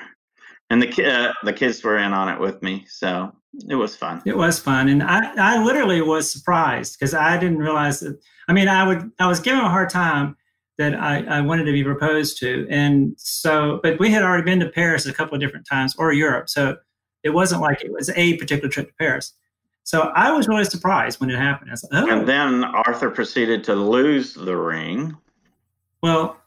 and 0.72 0.82
the 0.82 1.04
uh, 1.04 1.32
the 1.44 1.52
kids 1.52 1.84
were 1.84 1.98
in 1.98 2.14
on 2.14 2.30
it 2.30 2.40
with 2.40 2.62
me, 2.62 2.86
so 2.88 3.30
it 3.68 3.74
was 3.74 3.94
fun. 3.94 4.22
It 4.24 4.36
was 4.36 4.58
fun, 4.58 4.88
and 4.88 5.02
I, 5.02 5.34
I 5.36 5.62
literally 5.62 6.00
was 6.00 6.32
surprised 6.32 6.98
because 6.98 7.12
I 7.12 7.36
didn't 7.36 7.58
realize 7.58 8.00
that. 8.00 8.18
I 8.48 8.54
mean, 8.54 8.68
I 8.68 8.86
would 8.86 9.12
I 9.18 9.26
was 9.26 9.38
given 9.38 9.60
a 9.60 9.68
hard 9.68 9.90
time 9.90 10.34
that 10.78 10.94
I, 10.94 11.24
I 11.24 11.40
wanted 11.42 11.64
to 11.64 11.72
be 11.72 11.84
proposed 11.84 12.38
to, 12.38 12.66
and 12.70 13.12
so 13.18 13.80
but 13.82 14.00
we 14.00 14.10
had 14.10 14.22
already 14.22 14.44
been 14.44 14.60
to 14.60 14.70
Paris 14.70 15.04
a 15.04 15.12
couple 15.12 15.34
of 15.34 15.42
different 15.42 15.66
times 15.66 15.94
or 15.98 16.10
Europe, 16.14 16.48
so 16.48 16.78
it 17.22 17.30
wasn't 17.30 17.60
like 17.60 17.84
it 17.84 17.92
was 17.92 18.08
a 18.16 18.38
particular 18.38 18.70
trip 18.70 18.88
to 18.88 18.94
Paris. 18.94 19.34
So 19.84 20.10
I 20.14 20.32
was 20.32 20.48
really 20.48 20.64
surprised 20.64 21.20
when 21.20 21.28
it 21.28 21.36
happened. 21.36 21.70
Like, 21.70 22.02
oh, 22.04 22.10
And 22.10 22.26
then 22.26 22.64
Arthur 22.64 23.10
proceeded 23.10 23.62
to 23.64 23.74
lose 23.74 24.32
the 24.32 24.56
ring, 24.56 25.18
well, 26.02 26.40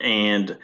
and 0.00 0.56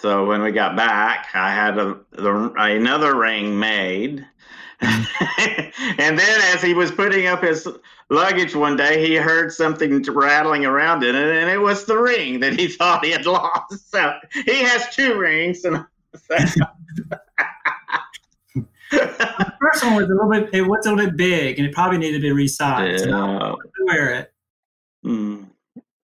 so 0.00 0.24
when 0.26 0.42
we 0.42 0.50
got 0.50 0.76
back, 0.76 1.28
I 1.34 1.50
had 1.50 1.78
a, 1.78 1.98
the, 2.12 2.52
another 2.56 3.16
ring 3.16 3.58
made. 3.58 4.26
and 4.80 6.18
then 6.18 6.40
as 6.54 6.62
he 6.62 6.72
was 6.72 6.90
putting 6.90 7.26
up 7.26 7.42
his 7.42 7.68
luggage 8.08 8.54
one 8.54 8.76
day, 8.76 9.06
he 9.06 9.14
heard 9.16 9.52
something 9.52 10.02
rattling 10.04 10.64
around 10.64 11.04
in 11.04 11.14
it, 11.14 11.36
and 11.36 11.50
it 11.50 11.58
was 11.58 11.84
the 11.84 11.98
ring 11.98 12.40
that 12.40 12.58
he 12.58 12.66
thought 12.78 13.04
he 13.04 13.10
had 13.10 13.26
lost. 13.26 13.90
So 13.90 14.14
he 14.46 14.62
has 14.62 14.88
two 14.94 15.18
rings, 15.18 15.64
and 15.64 15.84
the 16.12 16.24
first 19.60 19.84
one 19.84 19.96
was 19.96 20.06
a 20.06 20.14
little 20.14 20.30
bit 20.30 20.48
it 20.54 20.62
was 20.62 20.86
a 20.86 20.92
little 20.92 21.10
bit 21.10 21.16
big, 21.18 21.58
and 21.58 21.68
it 21.68 21.74
probably 21.74 21.98
needed 21.98 22.22
to 22.22 22.34
be 22.34 22.44
resized. 22.44 23.00
So 23.00 23.10
I 23.10 23.48
Yeah. 23.48 23.52
to 23.52 23.84
wear 23.84 24.14
it. 24.14 24.32
Mm, 25.04 25.50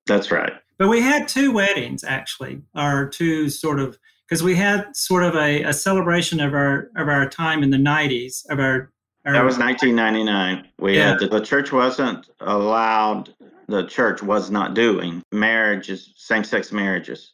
that's 0.07 0.31
right. 0.31 0.53
But 0.79 0.89
we 0.89 1.01
had 1.01 1.27
two 1.29 1.53
weddings 1.53 2.05
actually, 2.05 2.63
or 2.75 3.09
two 3.09 3.49
sort 3.49 3.81
of 3.81 3.99
because 4.29 4.43
we 4.43 4.55
had 4.57 4.95
sort 4.95 5.23
of 5.23 5.35
a, 5.37 5.63
a 5.63 5.73
celebration 5.73 6.41
of 6.41 6.53
our 6.53 6.91
of 6.97 7.09
our 7.09 7.29
time 7.29 7.63
in 7.63 7.71
the 7.71 7.77
90s 7.79 8.45
of 8.51 8.59
our, 8.59 8.93
our 9.25 9.33
That 9.33 9.45
was 9.45 9.59
1999. 9.59 10.69
We 10.79 10.93
uh, 10.93 10.95
Yeah. 10.95 11.09
had 11.11 11.21
the, 11.21 11.29
the 11.29 11.41
church 11.41 11.73
wasn't 11.73 12.29
allowed. 12.41 13.35
The 13.69 13.87
church 13.87 14.23
was 14.23 14.51
not 14.51 14.75
doing 14.75 15.23
marriages, 15.33 16.13
same-sex 16.17 16.71
marriages, 16.73 17.33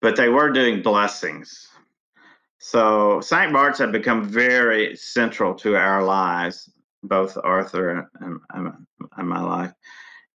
but 0.00 0.16
they 0.16 0.28
were 0.28 0.50
doing 0.50 0.80
blessings. 0.82 1.68
So 2.58 3.20
St. 3.20 3.52
Bart's 3.52 3.78
had 3.78 3.92
become 3.92 4.24
very 4.24 4.96
central 4.96 5.54
to 5.56 5.76
our 5.76 6.02
lives, 6.02 6.70
both 7.02 7.36
Arthur 7.44 8.08
and, 8.20 8.40
and, 8.50 8.72
and 9.16 9.28
my 9.28 9.40
life. 9.40 9.72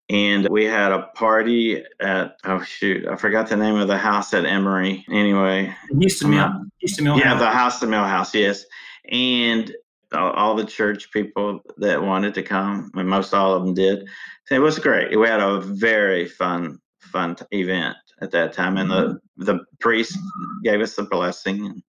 And 0.09 0.47
we 0.49 0.65
had 0.65 0.91
a 0.91 1.03
party 1.15 1.81
at 2.01 2.35
oh 2.43 2.61
shoot, 2.63 3.07
I 3.07 3.15
forgot 3.15 3.47
the 3.49 3.55
name 3.55 3.75
of 3.75 3.87
the 3.87 3.97
house 3.97 4.33
at 4.33 4.45
Emory. 4.45 5.05
Anyway, 5.09 5.73
Mill, 5.91 6.09
Um, 6.39 6.71
Mill 6.99 7.17
yeah, 7.17 7.29
House. 7.29 7.39
the 7.39 7.49
house, 7.49 7.79
the 7.79 7.87
mill 7.87 8.03
house, 8.03 8.35
yes. 8.35 8.65
And 9.09 9.73
all, 10.11 10.55
the 10.55 10.65
church 10.65 11.09
people 11.11 11.61
that 11.77 12.01
wanted 12.01 12.33
to 12.35 12.43
come, 12.43 12.91
and 12.93 13.09
most 13.09 13.33
all 13.33 13.53
of 13.55 13.63
them 13.65 13.73
did. 13.73 14.07
It 14.51 14.59
was 14.59 14.77
great. 14.77 15.17
We 15.17 15.27
had 15.27 15.39
a 15.39 15.59
very 15.61 16.27
fun, 16.27 16.79
fun 16.99 17.35
event 17.51 17.95
at 18.21 18.29
that 18.31 18.53
time, 18.53 18.77
and 18.77 18.91
the 18.91 19.19
the 19.37 19.59
priest 19.79 20.17
gave 20.63 20.81
us 20.81 20.95
the 20.95 21.03
blessing. 21.03 21.81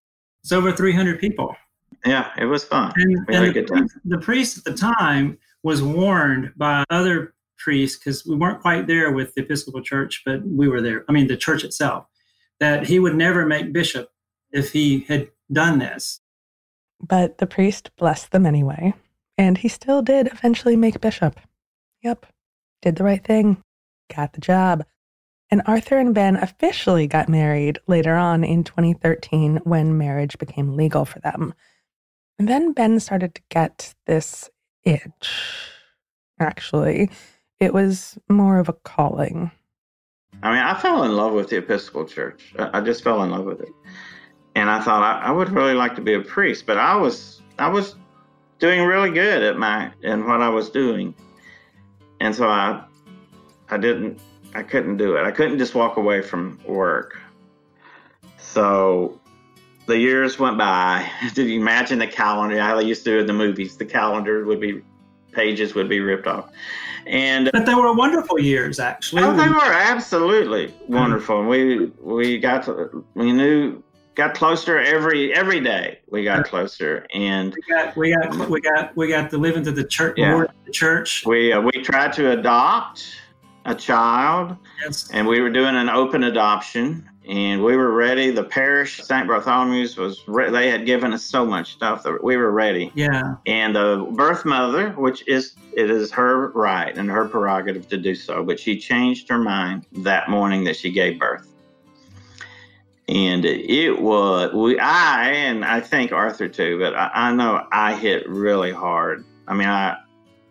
It's 0.43 0.53
over 0.53 0.73
300 0.73 1.19
people. 1.19 1.55
Yeah, 2.07 2.31
it 2.39 2.45
was 2.47 2.65
fun. 2.65 2.93
And, 2.97 3.27
We 3.29 3.35
had 3.35 3.45
a 3.45 3.47
and 3.49 3.55
the, 3.57 3.61
good 3.61 3.69
time. 3.69 3.89
the 4.05 4.19
priest 4.19 4.59
at 4.59 4.65
the 4.65 4.75
time 4.75 5.37
was 5.63 5.83
warned 5.83 6.53
by 6.57 6.85
other 6.91 7.35
priests 7.59 7.99
because 7.99 8.27
we 8.27 8.37
weren't 8.37 8.61
quite 8.61 8.87
there 8.87 9.11
with 9.13 9.35
the 9.35 9.43
Episcopal 9.43 9.83
Church, 9.83 10.23
but 10.25 10.41
we 10.47 10.69
were 10.69 10.81
there. 10.81 11.05
I 11.09 11.13
mean, 11.13 11.29
the 11.29 11.37
church 11.37 11.65
itself, 11.65 12.07
that 12.61 12.87
he 12.87 12.99
would 12.99 13.15
never 13.15 13.47
make 13.47 13.73
bishop 13.73 14.09
if 14.53 14.73
he 14.73 15.01
had 15.01 15.31
done 15.53 15.79
this. 15.79 16.21
But 17.01 17.39
the 17.39 17.47
priest 17.47 17.91
blessed 17.97 18.31
them 18.31 18.47
anyway, 18.47 18.95
and 19.37 19.59
he 19.59 19.69
still 19.69 20.03
did 20.03 20.29
eventually 20.29 20.77
make 20.77 21.01
bishop. 21.01 21.41
Yep, 22.03 22.27
did 22.83 22.97
the 22.97 23.05
right 23.05 23.25
thing, 23.25 23.63
got 24.15 24.33
the 24.33 24.41
job. 24.41 24.85
And 25.51 25.63
Arthur 25.67 25.99
and 25.99 26.15
Ben 26.15 26.37
officially 26.37 27.07
got 27.07 27.29
married 27.29 27.79
later 27.87 28.15
on 28.15 28.45
in 28.45 28.65
2013 28.65 29.59
when 29.65 29.99
marriage 29.99 30.39
became 30.39 30.77
legal 30.77 31.05
for 31.05 31.21
them. 31.21 31.55
And 32.39 32.49
then 32.49 32.73
Ben 32.73 32.99
started 32.99 33.35
to 33.35 33.43
get 33.51 33.95
this 34.07 34.51
itch. 34.85 35.61
Actually, 36.41 37.11
it 37.61 37.73
was 37.73 38.19
more 38.29 38.59
of 38.59 38.69
a 38.69 38.73
calling. 38.73 39.51
I 40.43 40.51
mean, 40.51 40.63
I 40.63 40.79
fell 40.79 41.05
in 41.05 41.13
love 41.13 41.33
with 41.33 41.49
the 41.49 41.59
Episcopal 41.59 42.05
Church. 42.05 42.55
I 42.59 42.81
just 42.81 43.03
fell 43.03 43.23
in 43.23 43.31
love 43.31 43.45
with 43.45 43.61
it, 43.61 43.73
and 44.55 44.69
I 44.69 44.81
thought 44.81 45.03
I, 45.03 45.29
I 45.29 45.31
would 45.31 45.51
really 45.51 45.75
like 45.75 45.95
to 45.97 46.03
be 46.03 46.15
a 46.15 46.21
priest. 46.21 46.67
But 46.67 46.79
I 46.79 46.97
was 46.97 47.41
I 47.59 47.69
was 47.69 47.95
doing 48.59 48.83
really 48.83 49.11
good 49.11 49.43
at 49.43 49.57
my 49.57 49.93
and 50.03 50.27
what 50.27 50.43
I 50.43 50.49
was 50.49 50.71
doing, 50.71 51.15
and 52.21 52.35
so 52.35 52.49
I 52.49 52.85
I 53.71 53.79
didn't 53.79 54.21
I 54.55 54.63
couldn't 54.63 54.97
do 54.97 55.17
it. 55.17 55.25
I 55.25 55.31
couldn't 55.31 55.59
just 55.59 55.75
walk 55.75 55.97
away 55.97 56.21
from 56.21 56.59
work. 56.67 57.19
So 58.39 59.21
the 59.87 59.99
years 59.99 60.39
went 60.39 60.59
by. 60.59 61.09
Did 61.35 61.49
you 61.49 61.61
imagine 61.61 61.99
the 61.99 62.07
calendar? 62.07 62.61
I 62.61 62.81
used 62.81 63.05
to 63.05 63.19
in 63.19 63.27
the 63.27 63.33
movies. 63.33 63.77
The 63.77 63.87
calendar 63.87 64.45
would 64.45 64.61
be 64.61 64.83
pages 65.33 65.75
would 65.75 65.89
be 65.89 66.01
ripped 66.01 66.27
off, 66.27 66.51
and 67.07 67.51
But 67.53 67.67
they 67.67 67.75
were 67.75 67.93
wonderful 67.95 68.39
years, 68.39 68.79
actually. 68.81 69.23
Oh, 69.23 69.37
they 69.37 69.49
were 69.49 69.73
absolutely 69.73 70.75
wonderful. 70.89 71.45
We 71.45 71.87
we 72.01 72.39
got 72.39 72.65
to, 72.65 73.05
we 73.15 73.33
knew 73.33 73.83
got 74.15 74.35
closer 74.35 74.79
every 74.79 75.35
every 75.35 75.61
day. 75.61 76.01
We 76.09 76.25
got 76.25 76.45
closer, 76.47 77.07
and 77.15 77.55
we 77.55 77.75
got 77.75 77.97
we 77.97 78.15
got 78.15 78.51
we 78.51 78.61
got 78.61 78.97
we 78.97 79.09
got 79.09 79.31
to 79.31 79.39
live 79.39 79.57
into 79.57 79.73
the 79.73 79.85
church. 79.85 80.15
Yeah. 80.19 80.45
The 80.67 80.73
church. 80.73 81.25
we 81.27 81.53
uh, 81.53 81.61
we 81.61 81.73
tried 81.83 82.13
to 82.15 82.31
adopt 82.33 83.05
a 83.67 83.75
child, 83.75 84.57
Yes. 84.85 85.11
and 85.13 85.27
we 85.27 85.41
were 85.41 85.51
doing 85.51 85.75
an 85.75 85.89
open 85.89 86.25
adoption. 86.25 87.09
And 87.27 87.65
we 87.65 87.77
were 87.77 87.93
ready. 87.93 88.31
The 88.31 88.45
parish, 88.45 89.03
St. 89.03 89.27
Bartholomew's, 89.27 89.97
was 89.97 90.23
re- 90.27 90.51
they 90.51 90.69
had 90.71 90.85
given 90.85 91.15
us 91.15 91.25
so 91.25 91.47
much 91.47 91.73
stuff 91.73 92.03
that 92.03 92.23
we 92.23 92.37
were 92.37 92.51
ready. 92.51 92.93
Yeah. 92.95 93.37
And 93.47 93.75
the 93.75 94.07
birth 94.13 94.45
mother, 94.45 94.91
which 94.91 95.27
is 95.27 95.55
it 95.73 95.91
is 95.91 96.11
her 96.13 96.51
right 96.51 96.97
and 96.97 97.11
her 97.11 97.27
prerogative 97.27 97.89
to 97.89 97.97
do 97.97 98.15
so, 98.15 98.45
but 98.45 98.61
she 98.61 98.79
changed 98.79 99.29
her 99.31 99.39
mind 99.39 99.87
that 99.93 100.29
morning 100.29 100.65
that 100.65 100.77
she 100.77 100.93
gave 100.93 101.19
birth. 101.19 101.49
And 103.09 103.45
it 103.45 104.01
was 104.01 104.53
we 104.55 104.79
I 104.79 105.31
and 105.31 105.65
I 105.65 105.81
think 105.81 106.13
Arthur 106.13 106.49
too, 106.49 106.79
but 106.79 106.95
I, 106.95 107.11
I 107.15 107.35
know 107.35 107.67
I 107.73 107.95
hit 107.95 108.29
really 108.29 108.73
hard. 108.73 109.25
I 109.47 109.55
mean 109.55 109.69
I 109.69 109.97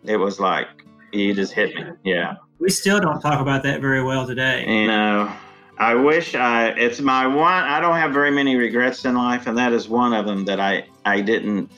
it 0.04 0.16
was 0.16 0.40
like 0.40 0.68
you 1.12 1.34
just 1.34 1.52
hit 1.52 1.74
me. 1.74 1.84
Yeah. 2.04 2.36
We 2.58 2.70
still 2.70 3.00
don't 3.00 3.20
talk 3.20 3.40
about 3.40 3.62
that 3.64 3.80
very 3.80 4.02
well 4.02 4.26
today. 4.26 4.64
You 4.66 4.86
know, 4.86 5.32
I 5.78 5.94
wish 5.94 6.34
I. 6.34 6.68
It's 6.68 7.00
my 7.00 7.26
one. 7.26 7.64
I 7.64 7.80
don't 7.80 7.96
have 7.96 8.12
very 8.12 8.30
many 8.30 8.56
regrets 8.56 9.04
in 9.04 9.14
life, 9.14 9.46
and 9.46 9.56
that 9.58 9.72
is 9.72 9.88
one 9.88 10.12
of 10.12 10.26
them 10.26 10.44
that 10.44 10.60
I 10.60 10.86
I 11.04 11.20
didn't. 11.20 11.70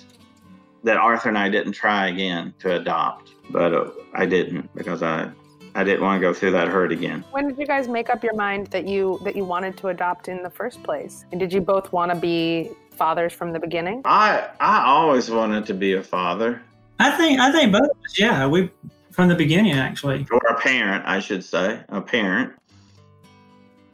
That 0.85 0.97
Arthur 0.99 1.31
and 1.31 1.39
I 1.39 1.49
didn't 1.49 1.73
try 1.73 2.09
again 2.09 2.55
to 2.61 2.77
adopt, 2.77 3.33
but 3.51 3.75
uh, 3.75 3.91
I 4.15 4.27
didn't 4.27 4.73
because 4.75 5.03
I 5.03 5.31
I 5.75 5.83
didn't 5.83 6.03
want 6.03 6.21
to 6.21 6.27
go 6.27 6.33
through 6.33 6.53
that 6.53 6.69
hurt 6.69 6.93
again. 6.93 7.25
When 7.33 7.49
did 7.49 7.59
you 7.59 7.67
guys 7.67 7.89
make 7.89 8.09
up 8.09 8.23
your 8.23 8.35
mind 8.35 8.69
that 8.69 8.87
you 8.87 9.19
that 9.25 9.35
you 9.35 9.45
wanted 9.45 9.77
to 9.79 9.89
adopt 9.89 10.29
in 10.29 10.43
the 10.43 10.51
first 10.51 10.83
place? 10.83 11.25
And 11.33 11.41
did 11.41 11.53
you 11.53 11.61
both 11.61 11.93
want 11.93 12.13
to 12.13 12.17
be 12.17 12.71
fathers 12.97 13.33
from 13.33 13.53
the 13.53 13.59
beginning? 13.59 14.03
I 14.05 14.49
I 14.61 14.85
always 14.87 15.31
wanted 15.31 15.67
to 15.67 15.75
be 15.75 15.95
a 15.95 16.03
father 16.03 16.63
I 16.99 17.11
think 17.11 17.41
I 17.41 17.53
think 17.53 17.73
both 17.73 17.83
of 17.83 17.91
us, 18.05 18.19
yeah, 18.19 18.47
we 18.47 18.71
from 19.11 19.29
the 19.29 19.35
beginning 19.35 19.73
actually. 19.73 20.27
or 20.31 20.39
a 20.49 20.61
parent, 20.61 21.05
I 21.07 21.21
should 21.21 21.45
say, 21.45 21.81
a 21.89 22.01
parent. 22.01 22.53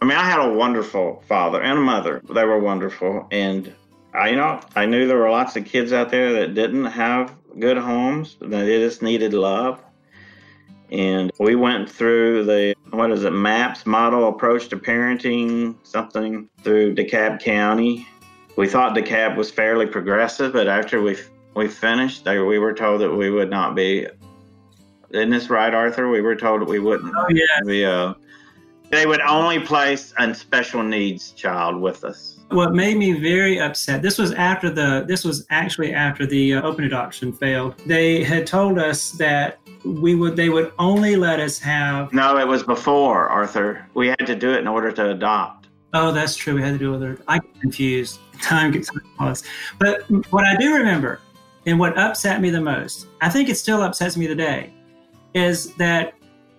I 0.02 0.04
mean, 0.04 0.18
I 0.18 0.24
had 0.24 0.40
a 0.40 0.52
wonderful 0.52 1.22
father 1.28 1.62
and 1.62 1.78
a 1.78 1.80
mother. 1.80 2.22
They 2.28 2.44
were 2.44 2.58
wonderful, 2.58 3.28
and 3.30 3.72
I, 4.12 4.30
you 4.30 4.36
know, 4.36 4.60
I 4.74 4.84
knew 4.84 5.06
there 5.06 5.16
were 5.16 5.30
lots 5.30 5.54
of 5.54 5.64
kids 5.64 5.92
out 5.92 6.10
there 6.10 6.32
that 6.32 6.54
didn't 6.54 6.86
have 6.86 7.32
good 7.60 7.78
homes. 7.78 8.36
That 8.40 8.48
they 8.48 8.80
just 8.80 9.00
needed 9.00 9.32
love. 9.32 9.80
And 10.90 11.30
we 11.38 11.54
went 11.54 11.88
through 11.88 12.46
the 12.46 12.74
what 12.90 13.12
is 13.12 13.22
it, 13.22 13.30
MAPS 13.30 13.86
model 13.86 14.28
approach 14.28 14.66
to 14.70 14.76
parenting, 14.76 15.76
something 15.84 16.48
through 16.64 16.96
DeKalb 16.96 17.40
County. 17.40 18.08
We 18.56 18.66
thought 18.66 18.96
DeKalb 18.96 19.36
was 19.36 19.52
fairly 19.52 19.86
progressive, 19.86 20.52
but 20.52 20.66
after 20.66 21.00
we 21.00 21.16
we 21.54 21.68
finished, 21.68 22.24
they, 22.24 22.40
we 22.40 22.58
were 22.58 22.74
told 22.74 23.02
that 23.02 23.14
we 23.14 23.30
would 23.30 23.50
not 23.50 23.76
be. 23.76 24.08
Isn't 25.10 25.30
this 25.30 25.48
right, 25.48 25.72
Arthur? 25.72 26.08
We 26.08 26.22
were 26.22 26.34
told 26.34 26.62
that 26.62 26.68
we 26.68 26.80
wouldn't 26.80 27.14
Oh 27.16 27.26
yeah. 27.30 27.60
be. 27.64 27.84
Uh, 27.84 28.14
they 28.92 29.06
would 29.06 29.22
only 29.22 29.58
place 29.58 30.12
a 30.18 30.34
special 30.34 30.82
needs 30.82 31.32
child 31.32 31.80
with 31.80 32.04
us. 32.04 32.36
What 32.50 32.74
made 32.74 32.98
me 32.98 33.18
very 33.18 33.58
upset. 33.58 34.02
This 34.02 34.18
was 34.18 34.32
after 34.32 34.68
the. 34.68 35.04
This 35.08 35.24
was 35.24 35.46
actually 35.48 35.94
after 35.94 36.26
the 36.26 36.54
uh, 36.54 36.62
open 36.62 36.84
adoption 36.84 37.32
failed. 37.32 37.78
They 37.86 38.22
had 38.22 38.46
told 38.46 38.78
us 38.78 39.12
that 39.12 39.58
we 39.82 40.14
would. 40.14 40.36
They 40.36 40.50
would 40.50 40.72
only 40.78 41.16
let 41.16 41.40
us 41.40 41.58
have. 41.60 42.12
No, 42.12 42.36
it 42.36 42.46
was 42.46 42.62
before 42.62 43.28
Arthur. 43.28 43.86
We 43.94 44.08
had 44.08 44.26
to 44.26 44.36
do 44.36 44.52
it 44.52 44.58
in 44.58 44.68
order 44.68 44.92
to 44.92 45.10
adopt. 45.12 45.68
Oh, 45.94 46.12
that's 46.12 46.36
true. 46.36 46.54
We 46.54 46.62
had 46.62 46.72
to 46.72 46.78
do 46.78 46.92
with 46.92 47.02
it. 47.02 47.18
I 47.26 47.38
get 47.38 47.60
confused. 47.60 48.20
Time 48.42 48.72
gets 48.72 48.90
lost. 49.18 49.46
But 49.78 50.02
what 50.30 50.44
I 50.44 50.54
do 50.56 50.74
remember, 50.74 51.20
and 51.64 51.78
what 51.78 51.96
upset 51.96 52.42
me 52.42 52.50
the 52.50 52.60
most, 52.60 53.06
I 53.22 53.30
think 53.30 53.48
it 53.48 53.56
still 53.56 53.80
upsets 53.80 54.18
me 54.18 54.26
today, 54.26 54.70
is 55.32 55.72
that 55.74 56.12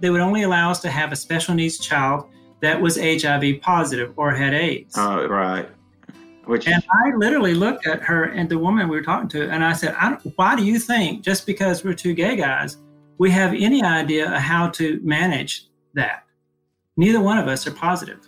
they 0.03 0.09
would 0.09 0.19
only 0.19 0.41
allow 0.43 0.69
us 0.69 0.81
to 0.81 0.91
have 0.91 1.13
a 1.13 1.15
special 1.15 1.55
needs 1.55 1.77
child 1.77 2.25
that 2.59 2.81
was 2.81 2.97
HIV 2.97 3.61
positive 3.61 4.11
or 4.17 4.33
had 4.33 4.53
AIDS. 4.53 4.95
Oh, 4.97 5.25
right. 5.27 5.65
Which 6.43 6.67
And 6.67 6.83
I 7.05 7.15
literally 7.15 7.53
looked 7.53 7.87
at 7.87 8.01
her 8.01 8.25
and 8.25 8.49
the 8.49 8.57
woman 8.57 8.89
we 8.89 8.97
were 8.97 9.03
talking 9.03 9.29
to, 9.29 9.49
and 9.49 9.63
I 9.63 9.71
said, 9.71 9.95
I 9.97 10.09
don't, 10.09 10.33
"Why 10.35 10.57
do 10.57 10.65
you 10.65 10.77
think 10.77 11.23
just 11.23 11.45
because 11.45 11.85
we're 11.85 11.93
two 11.93 12.13
gay 12.13 12.35
guys, 12.35 12.75
we 13.17 13.31
have 13.31 13.53
any 13.53 13.81
idea 13.81 14.29
of 14.29 14.41
how 14.41 14.67
to 14.71 14.99
manage 15.03 15.67
that? 15.93 16.25
Neither 16.97 17.21
one 17.21 17.37
of 17.37 17.47
us 17.47 17.65
are 17.65 17.71
positive. 17.71 18.27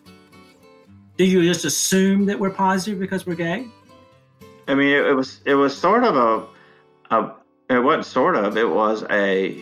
Do 1.17 1.25
you 1.25 1.43
just 1.43 1.65
assume 1.65 2.25
that 2.27 2.39
we're 2.39 2.51
positive 2.51 3.01
because 3.01 3.25
we're 3.25 3.35
gay? 3.35 3.67
I 4.69 4.75
mean, 4.75 4.95
it, 4.95 5.07
it 5.07 5.13
was 5.13 5.41
it 5.43 5.55
was 5.55 5.77
sort 5.77 6.05
of 6.05 6.15
a, 6.15 7.13
a 7.13 7.33
it 7.69 7.79
wasn't 7.79 8.05
sort 8.05 8.37
of 8.37 8.55
it 8.55 8.69
was 8.69 9.03
a 9.09 9.61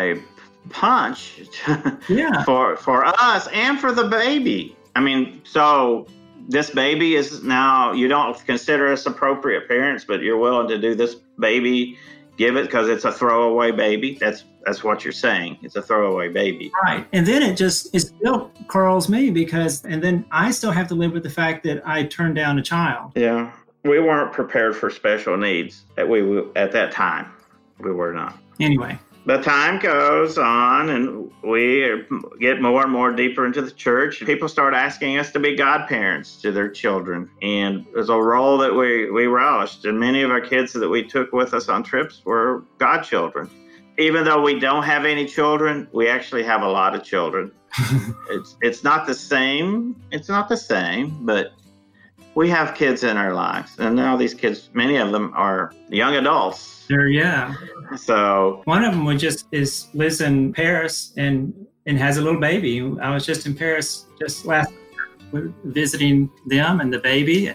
a 0.00 0.20
punch 0.70 1.40
Yeah. 2.08 2.44
for 2.44 2.76
for 2.76 3.04
us 3.04 3.48
and 3.48 3.78
for 3.78 3.92
the 3.92 4.04
baby. 4.04 4.76
I 4.94 5.00
mean, 5.00 5.40
so 5.44 6.06
this 6.48 6.70
baby 6.70 7.14
is 7.16 7.42
now 7.42 7.92
you 7.92 8.08
don't 8.08 8.38
consider 8.46 8.92
us 8.92 9.06
appropriate 9.06 9.68
parents, 9.68 10.04
but 10.04 10.22
you're 10.22 10.38
willing 10.38 10.68
to 10.68 10.78
do 10.78 10.94
this 10.94 11.16
baby, 11.38 11.98
give 12.36 12.56
it 12.56 12.66
because 12.66 12.88
it's 12.88 13.04
a 13.04 13.12
throwaway 13.12 13.70
baby. 13.70 14.18
That's 14.20 14.44
that's 14.64 14.84
what 14.84 15.04
you're 15.04 15.12
saying. 15.12 15.58
It's 15.62 15.76
a 15.76 15.82
throwaway 15.82 16.28
baby. 16.28 16.70
Right. 16.84 17.06
And 17.12 17.26
then 17.26 17.42
it 17.42 17.56
just, 17.56 17.94
it 17.94 18.00
still 18.00 18.50
curls 18.68 19.08
me 19.08 19.30
because, 19.30 19.84
and 19.84 20.02
then 20.02 20.24
I 20.30 20.50
still 20.50 20.70
have 20.70 20.88
to 20.88 20.94
live 20.94 21.12
with 21.12 21.22
the 21.22 21.30
fact 21.30 21.64
that 21.64 21.82
I 21.86 22.04
turned 22.04 22.36
down 22.36 22.58
a 22.58 22.62
child. 22.62 23.12
Yeah. 23.16 23.52
We 23.84 23.98
weren't 23.98 24.32
prepared 24.32 24.76
for 24.76 24.90
special 24.90 25.36
needs 25.36 25.82
at, 25.96 26.08
we, 26.08 26.42
at 26.54 26.70
that 26.72 26.92
time. 26.92 27.26
We 27.80 27.90
were 27.90 28.12
not. 28.12 28.38
Anyway. 28.60 28.98
The 29.24 29.38
time 29.38 29.78
goes 29.78 30.36
on 30.36 30.90
and 30.90 31.30
we 31.44 32.04
get 32.40 32.60
more 32.60 32.82
and 32.82 32.90
more 32.90 33.12
deeper 33.12 33.46
into 33.46 33.62
the 33.62 33.70
church. 33.70 34.20
People 34.24 34.48
start 34.48 34.74
asking 34.74 35.18
us 35.18 35.30
to 35.32 35.38
be 35.38 35.54
godparents 35.54 36.40
to 36.42 36.50
their 36.50 36.68
children. 36.68 37.30
And 37.40 37.86
it 37.86 37.94
was 37.94 38.08
a 38.08 38.16
role 38.16 38.58
that 38.58 38.74
we, 38.74 39.10
we 39.10 39.26
relished. 39.26 39.84
And 39.84 40.00
many 40.00 40.22
of 40.22 40.30
our 40.30 40.40
kids 40.40 40.72
that 40.72 40.88
we 40.88 41.04
took 41.04 41.32
with 41.32 41.54
us 41.54 41.68
on 41.68 41.84
trips 41.84 42.22
were 42.24 42.64
godchildren 42.78 43.48
even 43.98 44.24
though 44.24 44.40
we 44.40 44.58
don't 44.58 44.84
have 44.84 45.04
any 45.04 45.26
children, 45.26 45.88
we 45.92 46.08
actually 46.08 46.42
have 46.42 46.62
a 46.62 46.68
lot 46.68 46.94
of 46.94 47.02
children. 47.04 47.52
it's 48.30 48.56
it's 48.60 48.84
not 48.84 49.06
the 49.06 49.14
same. 49.14 49.96
It's 50.10 50.28
not 50.28 50.48
the 50.48 50.56
same, 50.56 51.24
but 51.24 51.52
we 52.34 52.48
have 52.48 52.74
kids 52.74 53.04
in 53.04 53.16
our 53.16 53.34
lives, 53.34 53.78
and 53.78 53.96
now 53.96 54.16
these 54.16 54.34
kids, 54.34 54.70
many 54.72 54.96
of 54.96 55.12
them 55.12 55.32
are 55.34 55.72
young 55.88 56.16
adults. 56.16 56.86
There, 56.88 57.08
yeah. 57.08 57.54
So 57.96 58.62
one 58.64 58.84
of 58.84 58.92
them 58.92 59.04
would 59.04 59.18
just 59.18 59.46
is 59.52 59.88
lives 59.94 60.20
in 60.20 60.52
Paris 60.52 61.12
and 61.16 61.54
and 61.86 61.98
has 61.98 62.16
a 62.16 62.22
little 62.22 62.40
baby. 62.40 62.80
I 63.00 63.12
was 63.12 63.26
just 63.26 63.46
in 63.46 63.54
Paris 63.54 64.06
just 64.18 64.46
last 64.46 64.72
visiting 65.64 66.30
them 66.46 66.80
and 66.80 66.92
the 66.92 66.98
baby, 66.98 67.54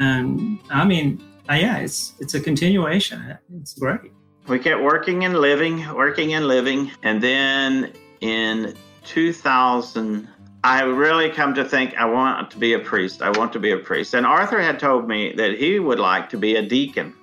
and 0.00 0.58
I 0.70 0.84
mean, 0.84 1.22
uh, 1.50 1.54
yeah, 1.54 1.78
it's 1.78 2.14
it's 2.20 2.34
a 2.34 2.40
continuation. 2.40 3.38
It's 3.60 3.74
great 3.74 4.12
we 4.48 4.58
kept 4.58 4.80
working 4.80 5.24
and 5.24 5.38
living, 5.38 5.86
working 5.94 6.34
and 6.34 6.46
living. 6.46 6.92
And 7.02 7.22
then 7.22 7.92
in 8.20 8.74
2000, 9.04 10.28
I 10.66 10.82
really 10.82 11.30
come 11.30 11.54
to 11.54 11.64
think 11.64 11.94
I 11.96 12.06
want 12.06 12.50
to 12.50 12.58
be 12.58 12.72
a 12.72 12.80
priest. 12.80 13.22
I 13.22 13.30
want 13.30 13.52
to 13.52 13.60
be 13.60 13.70
a 13.70 13.76
priest. 13.78 14.14
And 14.14 14.26
Arthur 14.26 14.60
had 14.60 14.80
told 14.80 15.06
me 15.06 15.32
that 15.36 15.56
he 15.56 15.78
would 15.78 16.00
like 16.00 16.28
to 16.30 16.36
be 16.36 16.56
a 16.56 16.62
deacon, 16.62 17.14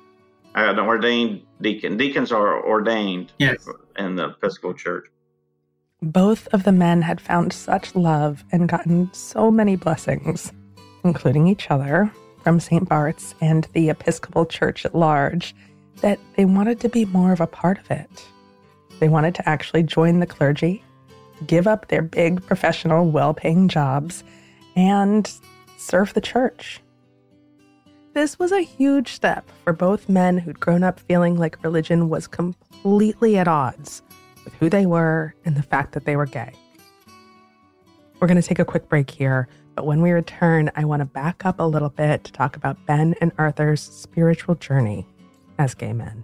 uh, 0.55 0.69
an 0.69 0.79
ordained 0.79 1.41
deacon. 1.59 1.97
Deacons 1.97 2.31
are 2.31 2.65
ordained 2.65 3.33
yes. 3.39 3.67
in 3.97 4.15
the 4.15 4.29
Episcopal 4.29 4.73
Church. 4.73 5.09
Both 6.01 6.47
of 6.53 6.63
the 6.63 6.71
men 6.71 7.01
had 7.01 7.19
found 7.19 7.51
such 7.51 7.93
love 7.97 8.45
and 8.53 8.69
gotten 8.69 9.13
so 9.13 9.51
many 9.51 9.75
blessings, 9.75 10.53
including 11.03 11.47
each 11.47 11.69
other, 11.69 12.09
from 12.45 12.61
St. 12.61 12.87
Bart's 12.87 13.35
and 13.41 13.67
the 13.73 13.89
Episcopal 13.89 14.45
Church 14.45 14.85
at 14.85 14.95
large 14.95 15.53
that 15.99 16.17
they 16.37 16.45
wanted 16.45 16.79
to 16.79 16.87
be 16.87 17.03
more 17.03 17.33
of 17.33 17.41
a 17.41 17.47
part 17.47 17.77
of 17.77 17.91
it. 17.91 18.25
They 19.01 19.09
wanted 19.09 19.35
to 19.35 19.49
actually 19.49 19.83
join 19.83 20.21
the 20.21 20.27
clergy, 20.27 20.81
give 21.47 21.67
up 21.67 21.87
their 21.87 22.01
big 22.01 22.45
professional, 22.45 23.09
well 23.09 23.33
paying 23.33 23.67
jobs, 23.67 24.23
and 24.75 25.31
serve 25.77 26.13
the 26.13 26.21
church. 26.21 26.81
This 28.13 28.37
was 28.37 28.51
a 28.51 28.61
huge 28.61 29.11
step 29.13 29.49
for 29.63 29.73
both 29.73 30.07
men 30.07 30.37
who'd 30.37 30.59
grown 30.59 30.83
up 30.83 30.99
feeling 30.99 31.37
like 31.37 31.63
religion 31.63 32.09
was 32.09 32.27
completely 32.27 33.37
at 33.37 33.47
odds 33.47 34.03
with 34.43 34.53
who 34.55 34.69
they 34.69 34.85
were 34.85 35.33
and 35.45 35.55
the 35.55 35.63
fact 35.63 35.93
that 35.93 36.05
they 36.05 36.15
were 36.15 36.27
gay. 36.27 36.53
We're 38.19 38.27
going 38.27 38.41
to 38.41 38.47
take 38.47 38.59
a 38.59 38.65
quick 38.65 38.87
break 38.87 39.09
here, 39.09 39.47
but 39.75 39.85
when 39.85 40.01
we 40.01 40.11
return, 40.11 40.71
I 40.75 40.85
want 40.85 41.01
to 41.01 41.05
back 41.05 41.45
up 41.45 41.59
a 41.59 41.63
little 41.63 41.89
bit 41.89 42.23
to 42.25 42.31
talk 42.31 42.55
about 42.55 42.85
Ben 42.85 43.15
and 43.19 43.31
Arthur's 43.37 43.81
spiritual 43.81 44.55
journey 44.55 45.07
as 45.57 45.73
gay 45.73 45.93
men. 45.93 46.23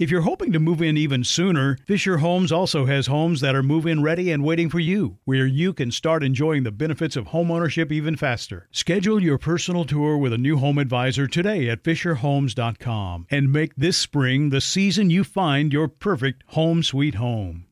If 0.00 0.10
you're 0.10 0.22
hoping 0.22 0.50
to 0.52 0.58
move 0.58 0.80
in 0.80 0.96
even 0.96 1.24
sooner, 1.24 1.76
Fischer 1.84 2.16
Homes 2.16 2.50
also 2.50 2.86
has 2.86 3.06
homes 3.06 3.42
that 3.42 3.54
are 3.54 3.62
move 3.62 3.86
in 3.86 4.02
ready 4.02 4.32
and 4.32 4.42
waiting 4.42 4.70
for 4.70 4.78
you, 4.78 5.18
where 5.26 5.44
you 5.44 5.74
can 5.74 5.92
start 5.92 6.24
enjoying 6.24 6.62
the 6.62 6.72
benefits 6.72 7.16
of 7.16 7.26
homeownership 7.26 7.92
even 7.92 8.16
faster. 8.16 8.66
Schedule 8.72 9.22
your 9.22 9.36
personal 9.36 9.84
tour 9.84 10.16
with 10.16 10.32
a 10.32 10.38
new 10.38 10.56
home 10.56 10.78
advisor 10.78 11.26
today 11.26 11.68
at 11.68 11.82
FischerHomes.com 11.82 13.26
and 13.30 13.52
make 13.52 13.76
this 13.76 13.98
spring 13.98 14.48
the 14.48 14.62
season 14.62 15.10
you 15.10 15.22
find 15.22 15.70
your 15.70 15.86
perfect 15.86 16.44
home 16.46 16.82
sweet 16.82 17.16
home. 17.16 17.66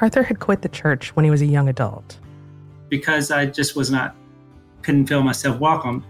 Arthur 0.00 0.24
had 0.24 0.40
quit 0.40 0.62
the 0.62 0.68
church 0.68 1.14
when 1.14 1.24
he 1.24 1.30
was 1.30 1.42
a 1.42 1.46
young 1.46 1.68
adult. 1.68 2.18
Because 2.88 3.30
I 3.30 3.46
just 3.46 3.76
was 3.76 3.88
not, 3.88 4.16
couldn't 4.82 5.06
feel 5.06 5.22
myself 5.22 5.60
welcome. 5.60 6.04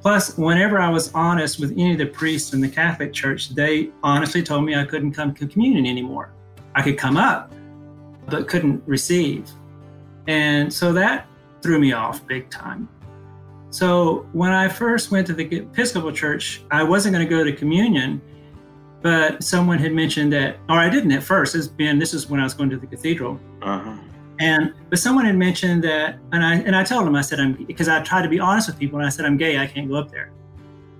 Plus, 0.00 0.36
whenever 0.38 0.78
I 0.78 0.88
was 0.88 1.12
honest 1.12 1.58
with 1.58 1.72
any 1.72 1.92
of 1.92 1.98
the 1.98 2.06
priests 2.06 2.52
in 2.52 2.60
the 2.60 2.68
Catholic 2.68 3.12
Church, 3.12 3.50
they 3.50 3.90
honestly 4.02 4.42
told 4.42 4.64
me 4.64 4.76
I 4.76 4.84
couldn't 4.84 5.12
come 5.12 5.34
to 5.34 5.46
communion 5.46 5.86
anymore. 5.86 6.32
I 6.74 6.82
could 6.82 6.96
come 6.96 7.16
up, 7.16 7.52
but 8.26 8.46
couldn't 8.46 8.82
receive. 8.86 9.50
And 10.28 10.72
so 10.72 10.92
that 10.92 11.26
threw 11.62 11.80
me 11.80 11.92
off 11.92 12.24
big 12.26 12.48
time. 12.50 12.88
So 13.70 14.26
when 14.32 14.52
I 14.52 14.68
first 14.68 15.10
went 15.10 15.26
to 15.26 15.34
the 15.34 15.44
Episcopal 15.44 16.12
Church, 16.12 16.62
I 16.70 16.82
wasn't 16.82 17.14
going 17.14 17.26
to 17.26 17.30
go 17.30 17.44
to 17.44 17.52
communion, 17.52 18.20
but 19.02 19.42
someone 19.42 19.78
had 19.78 19.92
mentioned 19.92 20.32
that, 20.32 20.56
or 20.68 20.76
I 20.76 20.88
didn't 20.88 21.12
at 21.12 21.22
first. 21.22 21.54
It's 21.54 21.66
been 21.66 21.98
this 21.98 22.14
is 22.14 22.30
when 22.30 22.40
I 22.40 22.44
was 22.44 22.54
going 22.54 22.70
to 22.70 22.76
the 22.76 22.86
cathedral, 22.86 23.38
uh-huh. 23.62 23.96
And 24.38 24.74
but 24.90 24.98
someone 24.98 25.24
had 25.24 25.36
mentioned 25.36 25.84
that, 25.84 26.18
and 26.32 26.44
I 26.44 26.56
and 26.56 26.76
I 26.76 26.84
told 26.84 27.06
them 27.06 27.16
I 27.16 27.22
said 27.22 27.40
I'm 27.40 27.54
because 27.64 27.88
I 27.88 28.02
tried 28.02 28.22
to 28.22 28.28
be 28.28 28.40
honest 28.40 28.68
with 28.68 28.78
people, 28.78 28.98
and 28.98 29.06
I 29.06 29.10
said 29.10 29.24
I'm 29.24 29.36
gay, 29.36 29.58
I 29.58 29.66
can't 29.66 29.88
go 29.88 29.96
up 29.96 30.10
there, 30.10 30.30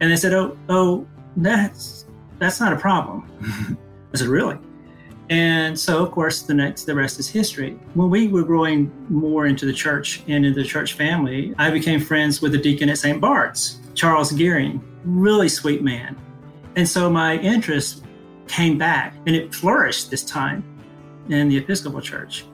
and 0.00 0.10
they 0.10 0.16
said, 0.16 0.32
oh 0.32 0.56
oh 0.68 1.06
that's 1.36 2.06
that's 2.38 2.60
not 2.60 2.72
a 2.72 2.76
problem. 2.76 3.28
I 4.12 4.16
said 4.16 4.28
really. 4.28 4.58
And 5.30 5.78
so, 5.78 6.02
of 6.02 6.10
course, 6.10 6.42
the 6.42 6.54
next, 6.54 6.84
the 6.84 6.94
rest 6.94 7.18
is 7.18 7.28
history. 7.28 7.78
When 7.92 8.08
we 8.08 8.28
were 8.28 8.44
growing 8.44 8.90
more 9.10 9.46
into 9.46 9.66
the 9.66 9.74
church 9.74 10.22
and 10.26 10.46
in 10.46 10.54
the 10.54 10.64
church 10.64 10.94
family, 10.94 11.54
I 11.58 11.70
became 11.70 12.00
friends 12.00 12.40
with 12.40 12.52
the 12.52 12.58
deacon 12.58 12.88
at 12.88 12.96
St. 12.96 13.20
Bart's, 13.20 13.78
Charles 13.94 14.32
Gearing, 14.32 14.82
really 15.04 15.50
sweet 15.50 15.82
man. 15.82 16.16
And 16.76 16.88
so 16.88 17.10
my 17.10 17.36
interest 17.38 18.04
came 18.46 18.78
back 18.78 19.14
and 19.26 19.36
it 19.36 19.54
flourished 19.54 20.10
this 20.10 20.24
time 20.24 20.64
in 21.28 21.48
the 21.48 21.58
Episcopal 21.58 22.00
Church. 22.00 22.46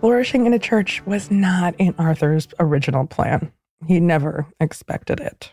Flourishing 0.00 0.46
in 0.46 0.54
a 0.54 0.58
church 0.58 1.02
was 1.04 1.30
not 1.30 1.74
in 1.78 1.94
Arthur's 1.98 2.48
original 2.58 3.06
plan. 3.06 3.52
He 3.86 4.00
never 4.00 4.46
expected 4.58 5.20
it. 5.20 5.52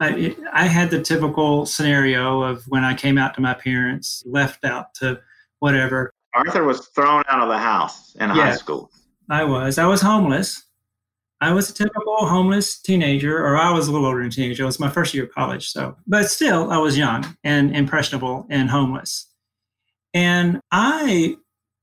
I, 0.00 0.34
I 0.52 0.66
had 0.66 0.90
the 0.90 1.02
typical 1.02 1.66
scenario 1.66 2.42
of 2.42 2.64
when 2.68 2.84
I 2.84 2.94
came 2.94 3.18
out 3.18 3.34
to 3.34 3.42
my 3.42 3.54
parents, 3.54 4.22
left 4.26 4.64
out 4.64 4.94
to 4.94 5.20
whatever. 5.58 6.12
Arthur 6.34 6.64
was 6.64 6.88
thrown 6.88 7.22
out 7.28 7.42
of 7.42 7.48
the 7.48 7.58
house 7.58 8.16
in 8.16 8.30
high 8.30 8.56
school. 8.56 8.90
I 9.30 9.44
was. 9.44 9.78
I 9.78 9.86
was 9.86 10.00
homeless. 10.00 10.64
I 11.42 11.52
was 11.52 11.68
a 11.70 11.74
typical 11.74 12.26
homeless 12.26 12.80
teenager, 12.80 13.36
or 13.36 13.56
I 13.56 13.72
was 13.72 13.88
a 13.88 13.92
little 13.92 14.06
older 14.06 14.20
than 14.20 14.28
a 14.28 14.30
teenager. 14.30 14.62
It 14.62 14.66
was 14.66 14.80
my 14.80 14.88
first 14.88 15.12
year 15.12 15.24
of 15.24 15.32
college. 15.32 15.68
So, 15.68 15.96
but 16.06 16.30
still, 16.30 16.70
I 16.70 16.78
was 16.78 16.96
young 16.96 17.36
and 17.44 17.76
impressionable 17.76 18.46
and 18.48 18.70
homeless. 18.70 19.28
And 20.14 20.60
I 20.70 21.36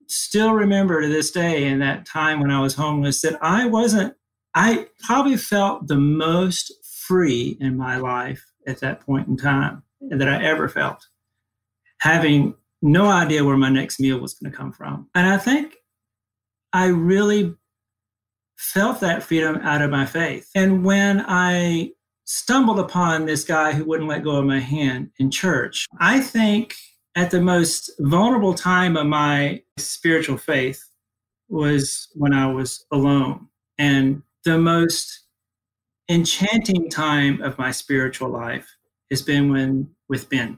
still 0.09 0.53
remember 0.53 1.01
to 1.01 1.07
this 1.07 1.31
day, 1.31 1.65
in 1.65 1.79
that 1.79 2.05
time 2.05 2.39
when 2.39 2.51
I 2.51 2.61
was 2.61 2.75
homeless, 2.75 3.21
that 3.21 3.37
I 3.41 3.65
wasn't, 3.65 4.15
I 4.55 4.87
probably 5.03 5.37
felt 5.37 5.87
the 5.87 5.97
most 5.97 6.73
free 6.83 7.57
in 7.59 7.77
my 7.77 7.97
life 7.97 8.43
at 8.67 8.79
that 8.81 9.01
point 9.01 9.27
in 9.27 9.37
time 9.37 9.83
that 10.01 10.27
I 10.27 10.43
ever 10.43 10.67
felt. 10.67 11.07
Having 12.01 12.55
no 12.81 13.07
idea 13.07 13.43
where 13.43 13.57
my 13.57 13.69
next 13.69 13.99
meal 13.99 14.19
was 14.19 14.33
going 14.33 14.51
to 14.51 14.57
come 14.57 14.71
from. 14.71 15.09
And 15.13 15.27
I 15.27 15.37
think 15.37 15.75
I 16.71 16.87
really 16.87 17.55
felt 18.57 18.99
that 19.01 19.23
freedom 19.23 19.57
out 19.57 19.81
of 19.81 19.89
my 19.89 20.05
faith. 20.05 20.49
And 20.55 20.83
when 20.83 21.23
I 21.27 21.91
stumbled 22.25 22.79
upon 22.79 23.25
this 23.25 23.43
guy 23.43 23.73
who 23.73 23.83
wouldn't 23.85 24.09
let 24.09 24.23
go 24.23 24.35
of 24.37 24.45
my 24.45 24.59
hand 24.59 25.11
in 25.17 25.31
church, 25.31 25.87
I 25.99 26.19
think 26.19 26.75
at 27.15 27.31
the 27.31 27.41
most 27.41 27.91
vulnerable 27.99 28.53
time 28.53 28.95
of 28.95 29.07
my 29.07 29.61
spiritual 29.77 30.37
faith 30.37 30.83
was 31.47 32.09
when 32.13 32.33
I 32.33 32.47
was 32.47 32.85
alone. 32.91 33.47
And 33.77 34.21
the 34.45 34.57
most 34.57 35.21
enchanting 36.09 36.89
time 36.89 37.41
of 37.41 37.57
my 37.57 37.71
spiritual 37.71 38.29
life 38.29 38.75
has 39.09 39.21
been 39.21 39.51
when 39.51 39.89
with 40.07 40.29
Ben. 40.29 40.57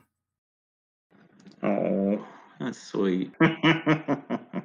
Oh, 1.63 2.25
that's 2.59 2.81
sweet. 2.81 3.31
An 3.41 4.63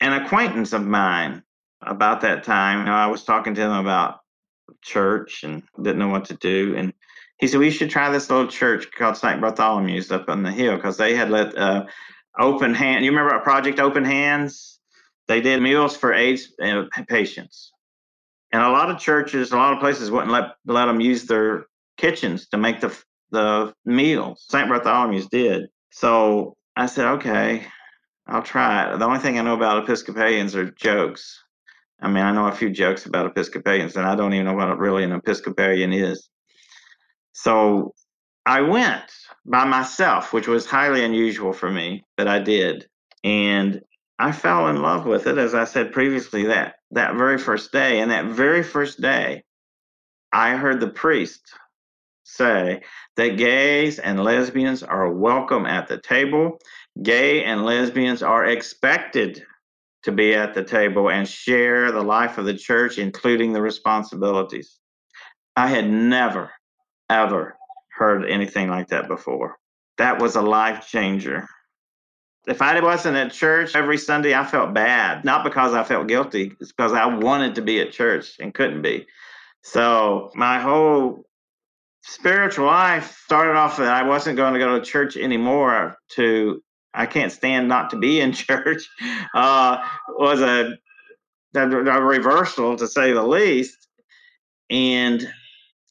acquaintance 0.00 0.72
of 0.72 0.84
mine 0.84 1.42
about 1.82 2.20
that 2.20 2.44
time, 2.44 2.80
you 2.80 2.84
know, 2.84 2.92
I 2.92 3.06
was 3.06 3.24
talking 3.24 3.54
to 3.54 3.60
him 3.60 3.72
about 3.72 4.20
church 4.82 5.44
and 5.44 5.62
didn't 5.80 5.98
know 5.98 6.08
what 6.08 6.24
to 6.26 6.34
do. 6.34 6.74
And 6.76 6.92
he 7.42 7.48
said, 7.48 7.58
We 7.58 7.72
should 7.72 7.90
try 7.90 8.08
this 8.08 8.30
little 8.30 8.46
church 8.46 8.86
called 8.92 9.16
St. 9.16 9.40
Bartholomew's 9.40 10.12
up 10.12 10.28
on 10.28 10.44
the 10.44 10.52
hill 10.52 10.76
because 10.76 10.96
they 10.96 11.16
had 11.16 11.28
let 11.28 11.58
uh, 11.58 11.86
open 12.38 12.72
hand. 12.72 13.04
You 13.04 13.10
remember 13.10 13.34
our 13.34 13.42
Project 13.42 13.80
Open 13.80 14.04
Hands? 14.04 14.78
They 15.26 15.40
did 15.40 15.60
meals 15.60 15.96
for 15.96 16.12
AIDS 16.12 16.52
uh, 16.62 16.84
patients. 17.08 17.72
And 18.52 18.62
a 18.62 18.70
lot 18.70 18.92
of 18.92 19.00
churches, 19.00 19.50
a 19.50 19.56
lot 19.56 19.72
of 19.72 19.80
places 19.80 20.08
wouldn't 20.08 20.30
let, 20.30 20.52
let 20.66 20.86
them 20.86 21.00
use 21.00 21.24
their 21.24 21.66
kitchens 21.96 22.46
to 22.50 22.58
make 22.58 22.80
the 22.80 22.96
the 23.32 23.74
meals. 23.84 24.44
St. 24.48 24.68
Bartholomew's 24.68 25.26
did. 25.26 25.66
So 25.90 26.56
I 26.76 26.86
said, 26.86 27.06
okay, 27.14 27.66
I'll 28.28 28.42
try 28.44 28.84
it. 28.84 28.98
The 29.00 29.04
only 29.04 29.18
thing 29.18 29.40
I 29.40 29.42
know 29.42 29.54
about 29.54 29.82
Episcopalians 29.82 30.54
are 30.54 30.70
jokes. 30.70 31.42
I 32.00 32.06
mean, 32.06 32.22
I 32.22 32.30
know 32.30 32.46
a 32.46 32.52
few 32.52 32.70
jokes 32.70 33.06
about 33.06 33.26
Episcopalians, 33.26 33.96
and 33.96 34.06
I 34.06 34.14
don't 34.14 34.32
even 34.32 34.46
know 34.46 34.54
what 34.54 34.78
really 34.78 35.02
an 35.02 35.10
Episcopalian 35.10 35.92
is. 35.92 36.28
So 37.42 37.92
I 38.46 38.60
went 38.60 39.02
by 39.44 39.64
myself, 39.64 40.32
which 40.32 40.46
was 40.46 40.64
highly 40.64 41.04
unusual 41.04 41.52
for 41.52 41.68
me, 41.68 42.04
but 42.16 42.28
I 42.28 42.38
did. 42.38 42.86
And 43.24 43.80
I 44.16 44.30
fell 44.30 44.68
in 44.68 44.80
love 44.80 45.06
with 45.06 45.26
it, 45.26 45.38
as 45.38 45.52
I 45.52 45.64
said 45.64 45.92
previously, 45.92 46.44
that, 46.46 46.76
that 46.92 47.16
very 47.16 47.38
first 47.38 47.72
day. 47.72 47.98
And 47.98 48.12
that 48.12 48.26
very 48.26 48.62
first 48.62 49.00
day, 49.00 49.42
I 50.32 50.54
heard 50.54 50.78
the 50.78 50.90
priest 50.90 51.40
say 52.22 52.82
that 53.16 53.36
gays 53.36 53.98
and 53.98 54.22
lesbians 54.22 54.84
are 54.84 55.10
welcome 55.10 55.66
at 55.66 55.88
the 55.88 55.98
table. 55.98 56.60
Gay 57.02 57.42
and 57.42 57.64
lesbians 57.64 58.22
are 58.22 58.44
expected 58.44 59.42
to 60.04 60.12
be 60.12 60.32
at 60.34 60.54
the 60.54 60.62
table 60.62 61.10
and 61.10 61.26
share 61.26 61.90
the 61.90 62.02
life 62.02 62.38
of 62.38 62.44
the 62.44 62.56
church, 62.56 62.98
including 62.98 63.52
the 63.52 63.62
responsibilities. 63.62 64.78
I 65.56 65.66
had 65.66 65.90
never, 65.90 66.52
ever 67.20 67.56
heard 67.90 68.28
anything 68.28 68.68
like 68.68 68.88
that 68.88 69.08
before. 69.08 69.58
That 69.98 70.20
was 70.20 70.36
a 70.36 70.42
life 70.42 70.88
changer. 70.88 71.48
If 72.46 72.60
I 72.60 72.80
wasn't 72.80 73.16
at 73.16 73.32
church 73.32 73.76
every 73.76 73.98
Sunday, 73.98 74.34
I 74.34 74.44
felt 74.44 74.74
bad. 74.74 75.24
Not 75.24 75.44
because 75.44 75.74
I 75.74 75.84
felt 75.84 76.08
guilty, 76.08 76.52
it's 76.60 76.72
because 76.72 76.92
I 76.92 77.06
wanted 77.06 77.54
to 77.56 77.62
be 77.62 77.80
at 77.80 77.92
church 77.92 78.32
and 78.40 78.52
couldn't 78.52 78.82
be. 78.82 79.06
So 79.62 80.30
my 80.34 80.58
whole 80.58 81.24
spiritual 82.02 82.66
life 82.66 83.16
started 83.24 83.56
off 83.56 83.76
that 83.76 83.92
I 83.92 84.02
wasn't 84.02 84.36
going 84.36 84.54
to 84.54 84.58
go 84.58 84.78
to 84.78 84.84
church 84.84 85.16
anymore 85.16 85.96
to 86.16 86.62
I 86.94 87.06
can't 87.06 87.32
stand 87.32 87.68
not 87.68 87.90
to 87.90 87.96
be 87.96 88.20
in 88.20 88.32
church 88.32 88.88
uh, 89.34 89.78
was 90.08 90.40
a, 90.40 90.76
a, 91.54 91.70
a, 91.70 92.02
reversal 92.02 92.76
to 92.76 92.86
say 92.86 93.12
the 93.12 93.22
least. 93.22 93.88
And 94.68 95.32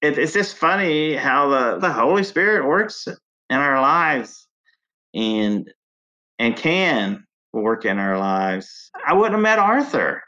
it, 0.02 0.18
it's 0.18 0.34
just 0.34 0.56
funny 0.56 1.16
how 1.16 1.50
the, 1.50 1.80
the 1.80 1.92
Holy 1.92 2.24
Spirit 2.24 2.66
works 2.66 3.08
in 3.08 3.58
our 3.58 3.82
lives 3.82 4.48
and 5.14 5.72
and 6.40 6.56
can 6.56 7.26
work 7.54 7.86
in 7.86 8.00
our 8.00 8.18
lives. 8.18 8.90
I 9.06 9.14
wouldn't 9.14 9.34
have 9.34 9.42
met 9.42 9.60
Arthur. 9.60 10.24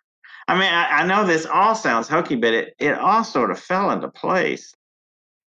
I 0.47 0.53
mean, 0.55 0.71
I, 0.73 0.99
I 0.99 1.07
know 1.07 1.25
this 1.25 1.45
all 1.45 1.73
sounds 1.73 2.07
hokey, 2.07 2.35
but 2.35 2.53
it, 2.53 2.75
it 2.77 2.97
all 2.97 3.23
sort 3.23 3.49
of 3.49 3.59
fell 3.59 3.91
into 3.91 4.09
place 4.09 4.75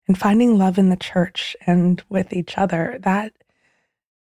and 0.07 0.17
finding 0.17 0.57
love 0.57 0.77
in 0.77 0.89
the 0.89 0.95
church 0.95 1.55
and 1.65 2.03
with 2.09 2.33
each 2.33 2.57
other, 2.57 2.97
that 3.01 3.33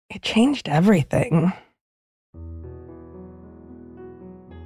it 0.10 0.22
changed 0.22 0.70
everything. 0.70 1.52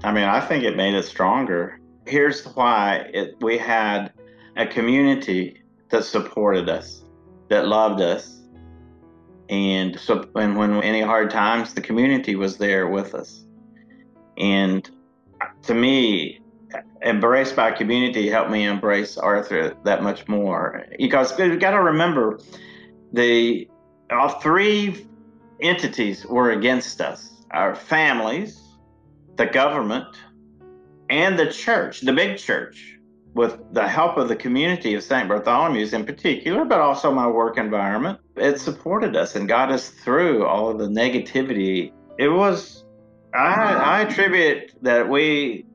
I 0.03 0.11
mean, 0.11 0.25
I 0.25 0.39
think 0.39 0.63
it 0.63 0.77
made 0.77 0.93
it 0.93 1.05
stronger. 1.05 1.79
Here's 2.05 2.45
why 2.45 3.09
it, 3.13 3.35
we 3.41 3.57
had 3.57 4.13
a 4.57 4.65
community 4.65 5.61
that 5.89 6.03
supported 6.03 6.67
us, 6.67 7.03
that 7.49 7.67
loved 7.67 8.01
us. 8.01 8.41
And 9.49 9.97
so, 9.97 10.27
when 10.33 10.83
any 10.83 11.01
hard 11.01 11.29
times, 11.29 11.73
the 11.73 11.81
community 11.81 12.35
was 12.35 12.57
there 12.57 12.87
with 12.87 13.15
us. 13.15 13.45
And 14.37 14.89
to 15.63 15.73
me, 15.73 16.41
embraced 17.01 17.55
by 17.55 17.71
community 17.71 18.29
helped 18.29 18.51
me 18.51 18.65
embrace 18.65 19.17
Arthur 19.17 19.75
that 19.85 20.03
much 20.03 20.27
more. 20.27 20.85
Because 20.97 21.37
we've 21.37 21.59
got 21.59 21.71
to 21.71 21.81
remember 21.81 22.39
the 23.13 23.69
all 24.11 24.29
three 24.39 25.07
entities 25.61 26.25
were 26.25 26.51
against 26.51 26.99
us 27.01 27.33
our 27.51 27.75
families, 27.75 28.61
the 29.37 29.45
government, 29.45 30.17
and 31.09 31.39
the 31.39 31.49
church, 31.49 32.01
the 32.01 32.11
big 32.11 32.37
church, 32.37 32.96
with 33.37 33.59
the 33.71 33.87
help 33.87 34.17
of 34.17 34.27
the 34.27 34.35
community 34.35 34.95
of 34.95 35.03
St. 35.03 35.29
Bartholomew's 35.29 35.93
in 35.93 36.05
particular, 36.05 36.65
but 36.65 36.81
also 36.81 37.11
my 37.11 37.27
work 37.27 37.57
environment. 37.57 38.19
It 38.35 38.59
supported 38.59 39.15
us 39.15 39.35
and 39.35 39.47
got 39.47 39.71
us 39.71 39.89
through 39.89 40.45
all 40.45 40.69
of 40.69 40.79
the 40.79 40.87
negativity. 40.87 41.93
It 42.17 42.29
was, 42.29 42.83
I, 43.35 43.75
I 43.75 44.01
attribute 44.01 44.73
that 44.81 45.07
we 45.07 45.65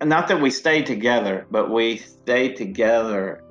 not 0.00 0.28
that 0.28 0.40
we 0.40 0.50
stayed 0.50 0.86
together, 0.86 1.44
but 1.50 1.72
we 1.72 1.96
stayed 1.96 2.54
together 2.54 3.42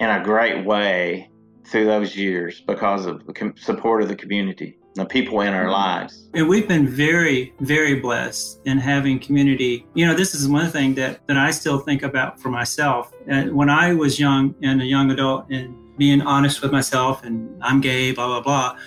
in 0.00 0.10
a 0.10 0.24
great 0.24 0.66
way 0.66 1.30
through 1.64 1.84
those 1.84 2.16
years 2.16 2.60
because 2.66 3.06
of 3.06 3.24
the 3.26 3.52
support 3.56 4.02
of 4.02 4.08
the 4.08 4.16
community. 4.16 4.76
The 4.94 5.04
people 5.04 5.40
in 5.42 5.54
our 5.54 5.70
lives. 5.70 6.28
And 6.34 6.48
we've 6.48 6.66
been 6.66 6.86
very, 6.86 7.54
very 7.60 8.00
blessed 8.00 8.60
in 8.64 8.78
having 8.78 9.18
community. 9.18 9.86
You 9.94 10.06
know, 10.06 10.14
this 10.14 10.34
is 10.34 10.48
one 10.48 10.70
thing 10.70 10.94
that, 10.94 11.26
that 11.26 11.36
I 11.36 11.50
still 11.50 11.78
think 11.78 12.02
about 12.02 12.40
for 12.40 12.50
myself. 12.50 13.12
And 13.26 13.54
when 13.54 13.70
I 13.70 13.94
was 13.94 14.18
young 14.18 14.54
and 14.62 14.82
a 14.82 14.84
young 14.84 15.10
adult 15.10 15.50
and 15.50 15.76
being 15.96 16.22
honest 16.22 16.62
with 16.62 16.72
myself 16.72 17.24
and 17.24 17.62
I'm 17.62 17.80
gay, 17.80 18.12
blah, 18.12 18.26
blah, 18.26 18.40
blah. 18.40 18.78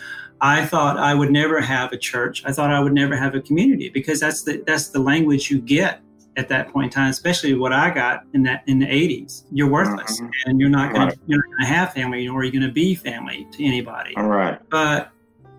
I 0.42 0.66
thought 0.66 0.98
I 0.98 1.14
would 1.14 1.32
never 1.32 1.62
have 1.62 1.92
a 1.92 1.98
church. 1.98 2.44
I 2.46 2.52
thought 2.52 2.72
I 2.72 2.80
would 2.80 2.94
never 2.94 3.16
have 3.16 3.36
a 3.36 3.42
community 3.42 3.90
because 3.90 4.20
that's 4.20 4.42
the 4.42 4.64
that's 4.66 4.90
the 4.90 5.00
language 5.00 5.52
you 5.52 5.62
get 5.62 6.02
at 6.36 6.48
that 6.50 6.70
point 6.70 6.86
in 6.86 6.90
time, 6.90 7.10
especially 7.10 7.54
what 7.54 7.74
I 7.74 7.92
got 7.92 8.24
in 8.34 8.42
that 8.44 8.64
in 8.66 8.80
the 8.80 8.88
80s. 8.88 9.44
You're 9.52 9.70
worthless 9.70 10.20
mm-hmm. 10.20 10.30
and 10.46 10.60
you're 10.60 10.70
not 10.70 10.94
gonna 10.94 11.06
right. 11.08 11.20
you're 11.28 11.40
not 11.40 11.58
gonna 11.58 11.68
have 11.68 11.94
family 11.94 12.26
nor 12.26 12.40
are 12.40 12.44
you 12.44 12.52
gonna 12.52 12.72
be 12.72 12.96
family 12.96 13.48
to 13.52 13.64
anybody. 13.64 14.16
All 14.18 14.28
right. 14.28 14.60
But 14.70 15.12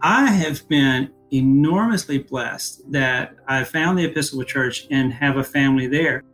I 0.04 0.26
have 0.26 0.68
been 0.68 1.12
enormously 1.30 2.18
blessed 2.18 2.90
that 2.90 3.36
I 3.46 3.62
found 3.62 3.96
the 3.96 4.04
Episcopal 4.04 4.44
Church 4.44 4.86
and 4.90 5.12
have 5.12 5.36
a 5.36 5.44
family 5.44 5.86
there. 5.86 6.24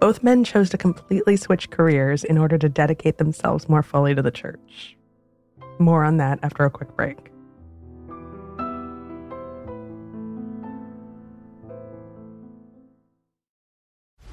Both 0.00 0.22
men 0.22 0.44
chose 0.44 0.70
to 0.70 0.78
completely 0.78 1.36
switch 1.36 1.68
careers 1.68 2.24
in 2.24 2.38
order 2.38 2.56
to 2.56 2.70
dedicate 2.70 3.18
themselves 3.18 3.68
more 3.68 3.82
fully 3.82 4.14
to 4.14 4.22
the 4.22 4.30
church. 4.30 4.96
More 5.78 6.04
on 6.04 6.16
that 6.16 6.38
after 6.42 6.64
a 6.64 6.70
quick 6.70 6.96
break. 6.96 7.30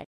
Right. 0.00 0.09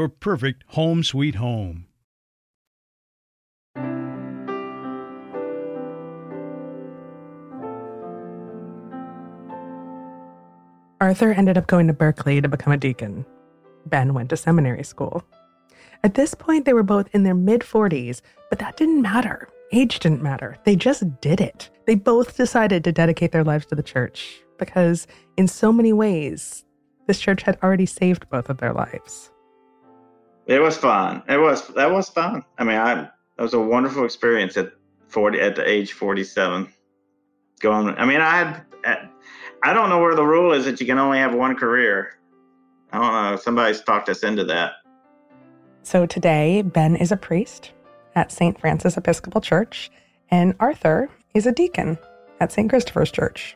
your 0.01 0.09
perfect 0.09 0.63
home 0.69 1.03
sweet 1.03 1.35
home. 1.35 1.85
Arthur 10.99 11.31
ended 11.33 11.55
up 11.55 11.67
going 11.67 11.85
to 11.85 11.93
Berkeley 11.93 12.41
to 12.41 12.47
become 12.47 12.73
a 12.73 12.77
deacon. 12.77 13.27
Ben 13.85 14.15
went 14.15 14.31
to 14.31 14.37
seminary 14.37 14.83
school. 14.83 15.23
At 16.03 16.15
this 16.15 16.33
point, 16.33 16.65
they 16.65 16.73
were 16.73 16.81
both 16.81 17.07
in 17.13 17.21
their 17.21 17.35
mid 17.35 17.61
40s, 17.61 18.21
but 18.49 18.57
that 18.57 18.77
didn't 18.77 19.03
matter. 19.03 19.49
Age 19.71 19.99
didn't 19.99 20.23
matter. 20.23 20.57
They 20.65 20.75
just 20.75 21.21
did 21.21 21.39
it. 21.39 21.69
They 21.85 21.93
both 21.93 22.37
decided 22.37 22.83
to 22.85 22.91
dedicate 22.91 23.33
their 23.33 23.43
lives 23.43 23.67
to 23.67 23.75
the 23.75 23.83
church 23.83 24.41
because, 24.57 25.05
in 25.37 25.47
so 25.47 25.71
many 25.71 25.93
ways, 25.93 26.65
this 27.05 27.19
church 27.19 27.43
had 27.43 27.59
already 27.61 27.85
saved 27.85 28.27
both 28.31 28.49
of 28.49 28.57
their 28.57 28.73
lives. 28.73 29.31
It 30.51 30.59
was 30.59 30.75
fun. 30.75 31.23
It 31.29 31.37
was 31.37 31.65
that 31.69 31.89
was 31.89 32.09
fun. 32.09 32.43
I 32.57 32.65
mean, 32.65 32.75
I 32.75 32.95
that 32.95 33.11
was 33.39 33.53
a 33.53 33.59
wonderful 33.59 34.03
experience 34.03 34.57
at 34.57 34.73
forty 35.07 35.39
at 35.39 35.55
the 35.55 35.65
age 35.65 35.93
forty 35.93 36.25
seven. 36.25 36.67
Going. 37.61 37.87
I 37.95 38.05
mean, 38.05 38.19
I 38.19 38.61
had. 38.83 39.09
I 39.63 39.73
don't 39.73 39.87
know 39.87 40.01
where 40.01 40.13
the 40.13 40.25
rule 40.25 40.51
is 40.51 40.65
that 40.65 40.81
you 40.81 40.85
can 40.85 40.97
only 40.97 41.19
have 41.19 41.33
one 41.33 41.55
career. 41.55 42.17
I 42.91 42.97
don't 42.99 43.13
know. 43.13 43.37
Somebody's 43.37 43.79
talked 43.79 44.09
us 44.09 44.23
into 44.23 44.43
that. 44.45 44.73
So 45.83 46.05
today, 46.05 46.63
Ben 46.63 46.97
is 46.97 47.13
a 47.13 47.17
priest 47.17 47.71
at 48.15 48.29
St. 48.29 48.59
Francis 48.59 48.97
Episcopal 48.97 49.39
Church, 49.39 49.89
and 50.31 50.53
Arthur 50.59 51.09
is 51.33 51.45
a 51.45 51.53
deacon 51.53 51.97
at 52.41 52.51
St. 52.51 52.69
Christopher's 52.69 53.11
Church. 53.11 53.55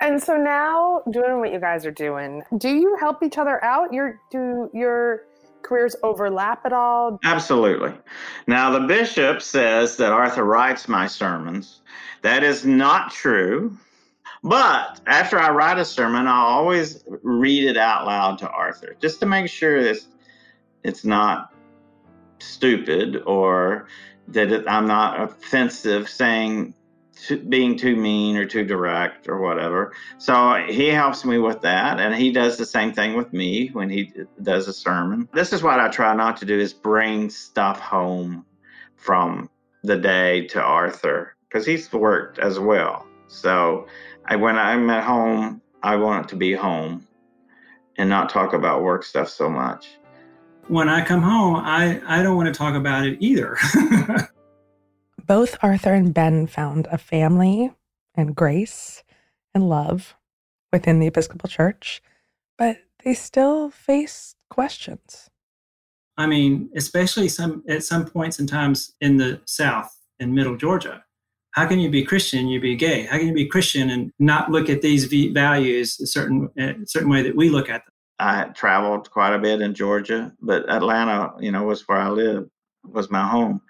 And 0.00 0.22
so 0.22 0.36
now, 0.36 1.02
doing 1.10 1.40
what 1.40 1.52
you 1.52 1.58
guys 1.58 1.84
are 1.84 1.90
doing, 1.90 2.44
do 2.58 2.68
you 2.68 2.96
help 3.00 3.24
each 3.24 3.38
other 3.38 3.62
out? 3.64 3.92
You're 3.92 4.20
do 4.30 4.70
your 4.72 5.22
careers 5.62 5.96
overlap 6.02 6.64
at 6.64 6.72
all? 6.72 7.18
Absolutely. 7.24 7.92
Now, 8.46 8.70
the 8.70 8.86
bishop 8.86 9.42
says 9.42 9.96
that 9.96 10.12
Arthur 10.12 10.44
writes 10.44 10.88
my 10.88 11.06
sermons. 11.06 11.82
That 12.22 12.42
is 12.42 12.64
not 12.64 13.12
true. 13.12 13.76
But 14.42 15.00
after 15.06 15.38
I 15.38 15.50
write 15.50 15.78
a 15.78 15.84
sermon, 15.84 16.26
I 16.26 16.36
always 16.36 17.04
read 17.22 17.64
it 17.64 17.76
out 17.76 18.06
loud 18.06 18.38
to 18.38 18.50
Arthur 18.50 18.96
just 19.00 19.20
to 19.20 19.26
make 19.26 19.48
sure 19.48 19.82
that 19.82 19.98
it's 20.84 21.04
not 21.04 21.52
stupid 22.38 23.22
or 23.26 23.88
that 24.28 24.70
I'm 24.70 24.86
not 24.86 25.20
offensive 25.20 26.08
saying 26.08 26.74
being 27.48 27.76
too 27.76 27.96
mean 27.96 28.36
or 28.36 28.46
too 28.46 28.64
direct 28.64 29.28
or 29.28 29.38
whatever. 29.38 29.92
So 30.18 30.64
he 30.68 30.88
helps 30.88 31.24
me 31.24 31.38
with 31.38 31.60
that, 31.62 32.00
and 32.00 32.14
he 32.14 32.30
does 32.30 32.56
the 32.56 32.66
same 32.66 32.92
thing 32.92 33.14
with 33.14 33.32
me 33.32 33.68
when 33.68 33.88
he 33.90 34.12
does 34.42 34.68
a 34.68 34.72
sermon. 34.72 35.28
This 35.32 35.52
is 35.52 35.62
what 35.62 35.80
I 35.80 35.88
try 35.88 36.14
not 36.14 36.36
to 36.38 36.44
do: 36.44 36.58
is 36.58 36.72
bring 36.72 37.30
stuff 37.30 37.80
home 37.80 38.44
from 38.96 39.50
the 39.82 39.96
day 39.96 40.46
to 40.48 40.60
Arthur 40.60 41.34
because 41.48 41.66
he's 41.66 41.92
worked 41.92 42.38
as 42.38 42.58
well. 42.58 43.06
So 43.28 43.86
I, 44.26 44.36
when 44.36 44.56
I'm 44.56 44.88
at 44.90 45.04
home, 45.04 45.60
I 45.82 45.96
want 45.96 46.26
it 46.26 46.28
to 46.30 46.36
be 46.36 46.52
home 46.52 47.06
and 47.96 48.08
not 48.08 48.28
talk 48.28 48.52
about 48.52 48.82
work 48.82 49.04
stuff 49.04 49.28
so 49.28 49.48
much. 49.48 49.98
When 50.68 50.88
I 50.88 51.04
come 51.04 51.22
home, 51.22 51.56
I, 51.56 52.00
I 52.06 52.22
don't 52.22 52.36
want 52.36 52.52
to 52.52 52.56
talk 52.56 52.74
about 52.74 53.06
it 53.06 53.16
either. 53.20 53.56
Both 55.28 55.58
Arthur 55.60 55.92
and 55.92 56.14
Ben 56.14 56.46
found 56.46 56.88
a 56.90 56.96
family 56.96 57.70
and 58.14 58.34
grace 58.34 59.04
and 59.54 59.68
love 59.68 60.16
within 60.72 61.00
the 61.00 61.06
Episcopal 61.06 61.50
Church, 61.50 62.02
but 62.56 62.78
they 63.04 63.12
still 63.12 63.68
face 63.68 64.34
questions. 64.48 65.28
I 66.16 66.26
mean, 66.26 66.70
especially 66.74 67.28
some 67.28 67.62
at 67.68 67.84
some 67.84 68.06
points 68.06 68.38
and 68.38 68.48
times 68.48 68.94
in 69.02 69.18
the 69.18 69.42
South 69.44 69.94
in 70.18 70.34
Middle 70.34 70.56
Georgia. 70.56 71.04
How 71.50 71.66
can 71.66 71.78
you 71.78 71.90
be 71.90 72.04
Christian? 72.04 72.48
You 72.48 72.58
be 72.58 72.74
gay. 72.74 73.04
How 73.04 73.18
can 73.18 73.28
you 73.28 73.34
be 73.34 73.46
Christian 73.46 73.90
and 73.90 74.10
not 74.18 74.50
look 74.50 74.70
at 74.70 74.80
these 74.80 75.04
values 75.04 76.00
a 76.00 76.06
certain 76.06 76.48
a 76.58 76.74
certain 76.86 77.10
way 77.10 77.22
that 77.22 77.36
we 77.36 77.50
look 77.50 77.68
at 77.68 77.84
them? 77.84 77.92
I 78.18 78.44
traveled 78.54 79.10
quite 79.10 79.34
a 79.34 79.38
bit 79.38 79.60
in 79.60 79.74
Georgia, 79.74 80.32
but 80.40 80.68
Atlanta, 80.70 81.34
you 81.38 81.52
know, 81.52 81.64
was 81.64 81.86
where 81.86 81.98
I 81.98 82.08
lived, 82.08 82.48
was 82.82 83.10
my 83.10 83.28
home. 83.28 83.60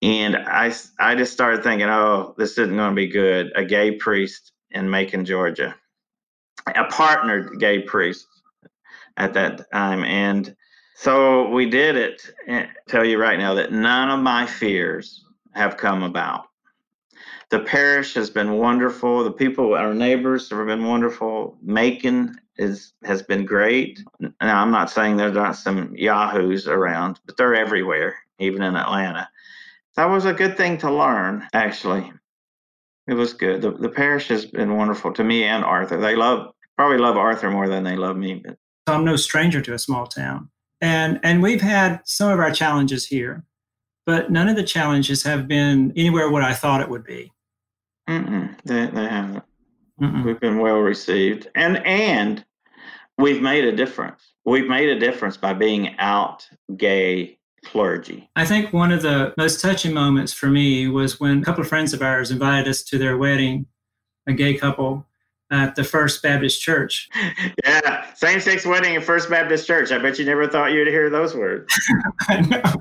And 0.00 0.36
I, 0.36 0.72
I 1.00 1.14
just 1.14 1.32
started 1.32 1.62
thinking, 1.62 1.88
oh, 1.88 2.34
this 2.38 2.52
isn't 2.52 2.76
going 2.76 2.90
to 2.90 2.94
be 2.94 3.08
good. 3.08 3.50
A 3.56 3.64
gay 3.64 3.92
priest 3.92 4.52
in 4.70 4.88
Macon, 4.88 5.24
Georgia, 5.24 5.74
a 6.66 6.84
partnered 6.84 7.58
gay 7.58 7.80
priest 7.80 8.26
at 9.16 9.34
that 9.34 9.70
time. 9.72 10.04
And 10.04 10.54
so 10.94 11.48
we 11.50 11.68
did 11.68 11.96
it. 11.96 12.22
And 12.46 12.68
tell 12.88 13.04
you 13.04 13.18
right 13.18 13.38
now 13.38 13.54
that 13.54 13.72
none 13.72 14.10
of 14.10 14.20
my 14.20 14.46
fears 14.46 15.24
have 15.54 15.76
come 15.76 16.02
about. 16.02 16.44
The 17.50 17.60
parish 17.60 18.14
has 18.14 18.30
been 18.30 18.58
wonderful. 18.58 19.24
The 19.24 19.32
people, 19.32 19.74
our 19.74 19.94
neighbors, 19.94 20.50
have 20.50 20.66
been 20.66 20.84
wonderful. 20.84 21.56
Macon 21.62 22.38
is 22.56 22.92
has 23.04 23.22
been 23.22 23.46
great. 23.46 24.02
Now, 24.20 24.60
I'm 24.60 24.70
not 24.70 24.90
saying 24.90 25.16
there's 25.16 25.34
not 25.34 25.56
some 25.56 25.94
yahoos 25.96 26.68
around, 26.68 27.20
but 27.24 27.36
they're 27.36 27.54
everywhere, 27.54 28.16
even 28.38 28.62
in 28.62 28.76
Atlanta. 28.76 29.30
That 29.98 30.10
was 30.10 30.26
a 30.26 30.32
good 30.32 30.56
thing 30.56 30.78
to 30.78 30.92
learn, 30.92 31.44
actually. 31.52 32.12
It 33.08 33.14
was 33.14 33.32
good. 33.32 33.62
The, 33.62 33.72
the 33.72 33.88
parish 33.88 34.28
has 34.28 34.46
been 34.46 34.76
wonderful 34.76 35.12
to 35.14 35.24
me 35.24 35.42
and 35.42 35.64
Arthur. 35.64 35.96
They 36.00 36.14
love 36.14 36.52
probably 36.76 36.98
love 36.98 37.16
Arthur 37.16 37.50
more 37.50 37.68
than 37.68 37.82
they 37.82 37.96
love 37.96 38.16
me. 38.16 38.44
But 38.44 38.58
I'm 38.86 39.04
no 39.04 39.16
stranger 39.16 39.60
to 39.60 39.74
a 39.74 39.78
small 39.78 40.06
town, 40.06 40.50
and 40.80 41.18
and 41.24 41.42
we've 41.42 41.60
had 41.60 42.00
some 42.04 42.30
of 42.30 42.38
our 42.38 42.52
challenges 42.52 43.06
here, 43.06 43.42
but 44.06 44.30
none 44.30 44.46
of 44.48 44.54
the 44.54 44.62
challenges 44.62 45.24
have 45.24 45.48
been 45.48 45.92
anywhere 45.96 46.30
what 46.30 46.44
I 46.44 46.54
thought 46.54 46.80
it 46.80 46.88
would 46.88 47.02
be. 47.02 47.32
Mm-mm, 48.08 48.56
they, 48.66 48.86
they 48.86 49.08
haven't. 49.08 49.42
Mm-mm. 50.00 50.24
We've 50.24 50.38
been 50.38 50.60
well 50.60 50.78
received, 50.78 51.48
and 51.56 51.84
and 51.84 52.44
we've 53.16 53.42
made 53.42 53.64
a 53.64 53.74
difference. 53.74 54.32
We've 54.44 54.68
made 54.68 54.90
a 54.90 55.00
difference 55.00 55.36
by 55.36 55.54
being 55.54 55.98
out 55.98 56.48
gay 56.76 57.37
clergy. 57.70 58.28
I 58.36 58.44
think 58.44 58.72
one 58.72 58.92
of 58.92 59.02
the 59.02 59.34
most 59.36 59.60
touching 59.60 59.92
moments 59.92 60.32
for 60.32 60.46
me 60.46 60.88
was 60.88 61.20
when 61.20 61.40
a 61.40 61.44
couple 61.44 61.62
of 61.62 61.68
friends 61.68 61.92
of 61.92 62.02
ours 62.02 62.30
invited 62.30 62.68
us 62.68 62.82
to 62.84 62.98
their 62.98 63.16
wedding, 63.16 63.66
a 64.26 64.32
gay 64.32 64.54
couple 64.54 65.06
at 65.50 65.74
the 65.76 65.84
First 65.84 66.22
Baptist 66.22 66.60
Church. 66.60 67.08
Yeah, 67.64 68.12
same 68.14 68.40
sex 68.40 68.64
wedding 68.64 68.96
at 68.96 69.04
First 69.04 69.30
Baptist 69.30 69.66
Church. 69.66 69.92
I 69.92 69.98
bet 69.98 70.18
you 70.18 70.24
never 70.24 70.48
thought 70.48 70.72
you'd 70.72 70.88
hear 70.88 71.10
those 71.10 71.34
words. 71.34 71.72
I 72.28 72.40
know. 72.40 72.72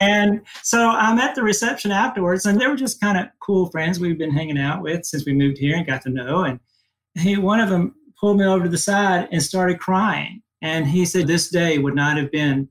And 0.00 0.42
so 0.62 0.88
I'm 0.88 1.18
at 1.18 1.34
the 1.34 1.42
reception 1.42 1.90
afterwards, 1.90 2.46
and 2.46 2.60
they 2.60 2.66
were 2.66 2.76
just 2.76 3.00
kind 3.00 3.18
of 3.18 3.26
cool 3.40 3.70
friends 3.70 3.98
we've 3.98 4.18
been 4.18 4.30
hanging 4.30 4.58
out 4.58 4.82
with 4.82 5.04
since 5.04 5.24
we 5.24 5.32
moved 5.32 5.58
here 5.58 5.76
and 5.76 5.86
got 5.86 6.02
to 6.02 6.10
know. 6.10 6.42
And 6.44 6.60
he, 7.14 7.36
one 7.36 7.60
of 7.60 7.70
them 7.70 7.94
pulled 8.20 8.38
me 8.38 8.44
over 8.44 8.64
to 8.64 8.70
the 8.70 8.78
side 8.78 9.28
and 9.32 9.42
started 9.42 9.80
crying. 9.80 10.42
And 10.62 10.86
he 10.86 11.04
said, 11.04 11.26
This 11.26 11.48
day 11.48 11.78
would 11.78 11.94
not 11.94 12.16
have 12.16 12.30
been 12.30 12.68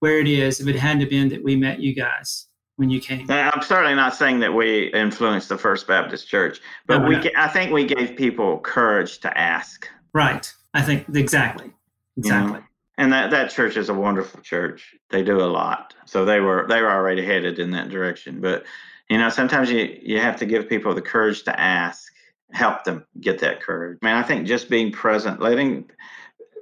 where 0.00 0.18
it 0.18 0.28
is 0.28 0.60
if 0.60 0.68
it 0.68 0.76
hadn't 0.76 1.08
been 1.10 1.28
that 1.28 1.42
we 1.42 1.56
met 1.56 1.80
you 1.80 1.94
guys 1.94 2.46
when 2.76 2.90
you 2.90 3.00
came. 3.00 3.26
I'm 3.30 3.62
certainly 3.62 3.94
not 3.94 4.14
saying 4.14 4.40
that 4.40 4.54
we 4.54 4.92
influenced 4.92 5.48
the 5.48 5.58
First 5.58 5.86
Baptist 5.86 6.28
Church, 6.28 6.60
but 6.86 6.98
no, 6.98 7.08
we 7.08 7.16
no. 7.16 7.30
I 7.36 7.48
think 7.48 7.72
we 7.72 7.84
gave 7.84 8.16
people 8.16 8.58
courage 8.60 9.18
to 9.20 9.38
ask. 9.38 9.88
Right. 10.14 10.52
I 10.74 10.82
think 10.82 11.06
exactly. 11.14 11.72
Exactly. 12.16 12.52
You 12.52 12.58
know? 12.58 12.64
And 12.98 13.12
that, 13.12 13.30
that 13.30 13.50
church 13.50 13.76
is 13.76 13.88
a 13.88 13.94
wonderful 13.94 14.40
church. 14.40 14.94
They 15.10 15.22
do 15.22 15.40
a 15.40 15.46
lot. 15.46 15.94
So 16.04 16.24
they 16.24 16.40
were 16.40 16.66
they 16.68 16.82
were 16.82 16.90
already 16.90 17.24
headed 17.24 17.58
in 17.58 17.70
that 17.70 17.90
direction. 17.90 18.40
But 18.40 18.64
you 19.08 19.18
know, 19.18 19.30
sometimes 19.30 19.70
you, 19.70 19.98
you 20.02 20.20
have 20.20 20.36
to 20.36 20.46
give 20.46 20.68
people 20.68 20.94
the 20.94 21.02
courage 21.02 21.44
to 21.44 21.58
ask, 21.58 22.12
help 22.52 22.84
them 22.84 23.06
get 23.20 23.38
that 23.38 23.62
courage. 23.62 23.98
I 24.02 24.06
mean, 24.06 24.14
I 24.14 24.22
think 24.22 24.46
just 24.46 24.68
being 24.68 24.92
present, 24.92 25.40
letting 25.40 25.90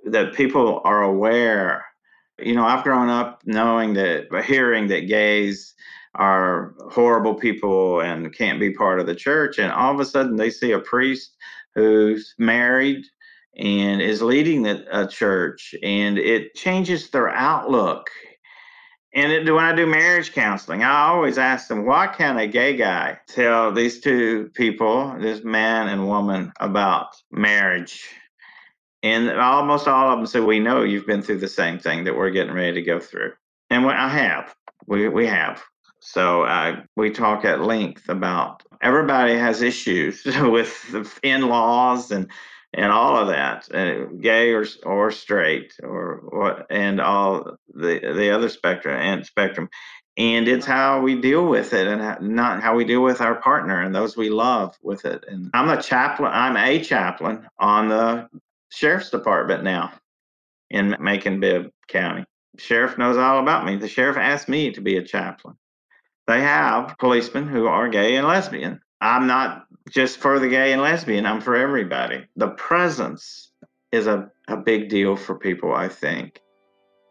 that 0.04 0.34
people 0.34 0.80
are 0.84 1.02
aware. 1.02 1.86
You 2.38 2.54
know, 2.54 2.66
I've 2.66 2.84
grown 2.84 3.08
up 3.08 3.40
knowing 3.44 3.94
that, 3.94 4.26
hearing 4.44 4.88
that 4.88 5.08
gays 5.08 5.74
are 6.14 6.74
horrible 6.90 7.34
people 7.34 8.00
and 8.00 8.34
can't 8.34 8.60
be 8.60 8.72
part 8.72 9.00
of 9.00 9.06
the 9.06 9.14
church. 9.14 9.58
And 9.58 9.72
all 9.72 9.92
of 9.92 10.00
a 10.00 10.04
sudden, 10.04 10.36
they 10.36 10.50
see 10.50 10.72
a 10.72 10.78
priest 10.78 11.36
who's 11.74 12.34
married 12.38 13.04
and 13.56 14.02
is 14.02 14.22
leading 14.22 14.62
the, 14.62 14.86
a 14.90 15.06
church, 15.06 15.74
and 15.82 16.18
it 16.18 16.54
changes 16.54 17.08
their 17.08 17.30
outlook. 17.30 18.10
And 19.14 19.32
it, 19.32 19.50
when 19.50 19.64
I 19.64 19.74
do 19.74 19.86
marriage 19.86 20.32
counseling, 20.32 20.82
I 20.82 21.08
always 21.08 21.38
ask 21.38 21.68
them, 21.68 21.86
why 21.86 22.06
can't 22.06 22.38
a 22.38 22.46
gay 22.46 22.76
guy 22.76 23.18
tell 23.28 23.72
these 23.72 24.00
two 24.00 24.50
people, 24.52 25.16
this 25.18 25.42
man 25.42 25.88
and 25.88 26.06
woman, 26.06 26.52
about 26.60 27.16
marriage? 27.30 28.06
And 29.02 29.30
almost 29.30 29.86
all 29.86 30.10
of 30.12 30.18
them 30.18 30.26
say, 30.26 30.40
we 30.40 30.58
know 30.58 30.82
you've 30.82 31.06
been 31.06 31.22
through 31.22 31.38
the 31.38 31.48
same 31.48 31.78
thing 31.78 32.04
that 32.04 32.16
we're 32.16 32.30
getting 32.30 32.54
ready 32.54 32.74
to 32.74 32.82
go 32.82 32.98
through. 32.98 33.32
And 33.70 33.86
I 33.86 34.08
have. 34.08 34.54
We, 34.86 35.08
we 35.08 35.26
have. 35.26 35.62
So 36.00 36.42
uh, 36.42 36.82
we 36.96 37.10
talk 37.10 37.44
at 37.44 37.60
length 37.60 38.08
about 38.08 38.62
everybody 38.80 39.34
has 39.36 39.62
issues 39.62 40.24
with 40.40 41.18
in-laws 41.22 42.10
and 42.10 42.30
and 42.74 42.92
all 42.92 43.16
of 43.16 43.28
that, 43.28 43.66
uh, 43.74 44.04
gay 44.20 44.52
or 44.52 44.66
or 44.84 45.10
straight 45.10 45.74
or 45.82 46.22
what, 46.30 46.66
and 46.70 47.00
all 47.00 47.56
the 47.72 47.98
the 48.14 48.30
other 48.30 48.48
spectrum 48.48 48.94
and 49.00 49.24
spectrum, 49.24 49.68
and 50.16 50.46
it's 50.46 50.66
how 50.66 51.00
we 51.00 51.20
deal 51.20 51.46
with 51.46 51.72
it, 51.72 51.86
and 51.86 52.34
not 52.34 52.62
how 52.62 52.76
we 52.76 52.84
deal 52.84 53.02
with 53.02 53.20
our 53.20 53.36
partner 53.36 53.80
and 53.80 53.94
those 53.94 54.16
we 54.16 54.28
love 54.28 54.76
with 54.82 55.04
it. 55.06 55.24
And 55.26 55.50
I'm 55.54 55.70
a 55.70 55.80
chaplain. 55.80 56.30
I'm 56.32 56.56
a 56.56 56.82
chaplain 56.82 57.48
on 57.58 57.88
the 57.88 58.28
sheriff's 58.70 59.10
department 59.10 59.64
now 59.64 59.92
in 60.70 60.96
Macon 61.00 61.40
Bibb 61.40 61.70
County. 61.88 62.24
Sheriff 62.58 62.98
knows 62.98 63.16
all 63.16 63.40
about 63.40 63.66
me. 63.66 63.76
The 63.76 63.88
sheriff 63.88 64.16
asked 64.16 64.48
me 64.48 64.72
to 64.72 64.80
be 64.80 64.96
a 64.96 65.02
chaplain 65.02 65.56
they 66.26 66.40
have 66.40 66.96
policemen 66.98 67.48
who 67.48 67.66
are 67.66 67.88
gay 67.88 68.16
and 68.16 68.26
lesbian. 68.26 68.80
I'm 69.00 69.26
not 69.26 69.66
just 69.90 70.18
for 70.18 70.38
the 70.38 70.48
gay 70.48 70.72
and 70.72 70.82
lesbian, 70.82 71.26
I'm 71.26 71.40
for 71.40 71.54
everybody. 71.54 72.26
The 72.36 72.48
presence 72.48 73.52
is 73.92 74.06
a, 74.06 74.30
a 74.48 74.56
big 74.56 74.88
deal 74.88 75.16
for 75.16 75.38
people, 75.38 75.72
I 75.72 75.88
think. 75.88 76.40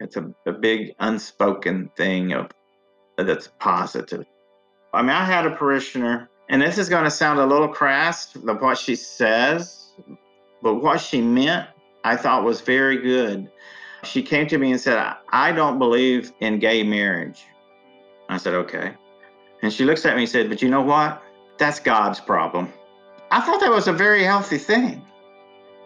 It's 0.02 0.18
a, 0.18 0.34
a 0.46 0.52
big 0.52 0.94
unspoken 1.00 1.90
thing 1.96 2.34
of 2.34 2.52
that's 3.18 3.50
positive. 3.60 4.26
I 4.94 5.02
mean, 5.02 5.12
I 5.12 5.24
had 5.24 5.46
a 5.46 5.56
parishioner, 5.56 6.30
and 6.50 6.62
this 6.62 6.78
is 6.78 6.90
going 6.90 7.06
to 7.06 7.12
sound 7.12 7.40
a 7.40 7.46
little 7.46 7.70
crass 7.70 8.36
of 8.36 8.62
what 8.62 8.78
she 8.78 8.96
says, 8.96 9.85
but 10.66 10.82
what 10.82 11.00
she 11.00 11.22
meant 11.22 11.70
I 12.04 12.18
thought 12.18 12.44
was 12.44 12.60
very 12.62 12.98
good. 12.98 13.50
She 14.04 14.22
came 14.22 14.48
to 14.48 14.58
me 14.58 14.72
and 14.72 14.82
said, 14.82 15.16
I 15.30 15.52
don't 15.52 15.80
believe 15.80 16.34
in 16.40 16.60
gay 16.60 16.84
marriage. 16.84 17.46
I 18.30 18.38
said, 18.38 18.54
okay. 18.56 18.94
And 19.62 19.72
she 19.72 19.86
looks 19.86 20.06
at 20.06 20.16
me 20.16 20.24
and 20.24 20.32
said, 20.32 20.50
But 20.50 20.62
you 20.62 20.70
know 20.70 20.82
what? 20.82 21.22
That's 21.58 21.80
God's 21.80 22.20
problem. 22.20 22.72
I 23.32 23.42
thought 23.42 23.60
that 23.60 23.72
was 23.72 23.88
a 23.88 23.94
very 23.94 24.24
healthy 24.24 24.58
thing 24.58 25.04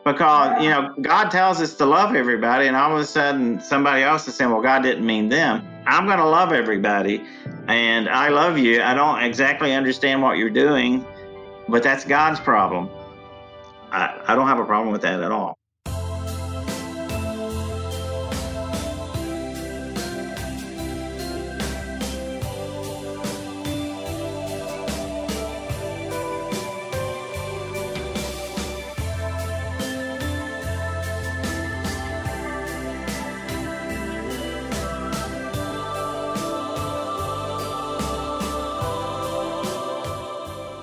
because, 0.05 0.61
you 0.63 0.69
know, 0.69 0.93
God 1.01 1.29
tells 1.29 1.61
us 1.61 1.75
to 1.75 1.85
love 1.85 2.15
everybody, 2.15 2.67
and 2.67 2.75
all 2.75 2.93
of 2.93 2.99
a 2.99 3.05
sudden 3.05 3.61
somebody 3.61 4.03
else 4.03 4.27
is 4.27 4.35
saying, 4.35 4.51
Well, 4.51 4.61
God 4.61 4.83
didn't 4.83 5.05
mean 5.05 5.29
them. 5.29 5.65
I'm 5.85 6.05
going 6.05 6.17
to 6.17 6.25
love 6.25 6.51
everybody, 6.51 7.23
and 7.67 8.09
I 8.09 8.29
love 8.29 8.57
you. 8.57 8.81
I 8.81 8.93
don't 8.93 9.23
exactly 9.23 9.73
understand 9.73 10.21
what 10.21 10.37
you're 10.37 10.49
doing, 10.49 11.05
but 11.67 11.83
that's 11.83 12.03
God's 12.03 12.39
problem. 12.39 12.89
I, 13.91 14.21
I 14.27 14.35
don't 14.35 14.47
have 14.47 14.59
a 14.59 14.65
problem 14.65 14.91
with 14.91 15.01
that 15.01 15.21
at 15.21 15.31
all. 15.31 15.57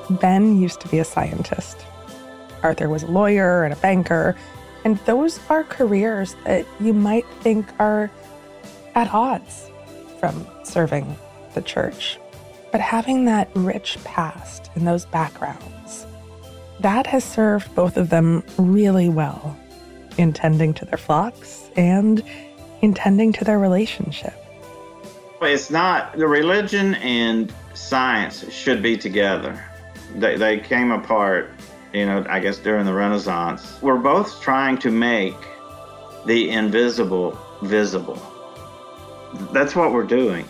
Ben 0.08 0.60
used 0.60 0.80
to 0.80 0.88
be 0.88 0.98
a 0.98 1.04
scientist. 1.04 1.84
Arthur 2.62 2.88
was 2.88 3.02
a 3.02 3.06
lawyer 3.06 3.64
and 3.64 3.72
a 3.72 3.76
banker, 3.76 4.36
and 4.84 4.98
those 5.00 5.40
are 5.48 5.64
careers 5.64 6.34
that 6.44 6.66
you 6.80 6.92
might 6.92 7.26
think 7.40 7.66
are 7.78 8.10
at 8.94 9.12
odds 9.12 9.70
from 10.18 10.46
serving 10.64 11.16
the 11.54 11.62
church. 11.62 12.18
But 12.72 12.80
having 12.80 13.24
that 13.26 13.48
rich 13.54 13.98
past 14.04 14.70
and 14.74 14.86
those 14.86 15.06
backgrounds, 15.06 16.06
that 16.80 17.06
has 17.06 17.24
served 17.24 17.74
both 17.74 17.96
of 17.96 18.10
them 18.10 18.42
really 18.58 19.08
well 19.08 19.56
in 20.18 20.32
tending 20.32 20.74
to 20.74 20.84
their 20.84 20.98
flocks 20.98 21.70
and 21.76 22.22
in 22.82 22.94
tending 22.94 23.32
to 23.32 23.44
their 23.44 23.58
relationship. 23.58 24.34
It's 25.42 25.70
not 25.70 26.16
the 26.16 26.26
religion 26.26 26.94
and 26.96 27.52
science 27.74 28.50
should 28.50 28.82
be 28.82 28.96
together. 28.96 29.62
They, 30.16 30.36
they 30.36 30.58
came 30.58 30.90
apart, 30.90 31.50
you 31.96 32.04
know, 32.04 32.26
I 32.28 32.40
guess 32.40 32.58
during 32.58 32.84
the 32.84 32.92
Renaissance. 32.92 33.78
We're 33.80 33.96
both 33.96 34.42
trying 34.42 34.76
to 34.78 34.90
make 34.90 35.34
the 36.26 36.50
invisible 36.50 37.38
visible. 37.62 38.20
That's 39.52 39.74
what 39.74 39.92
we're 39.92 40.04
doing. 40.04 40.46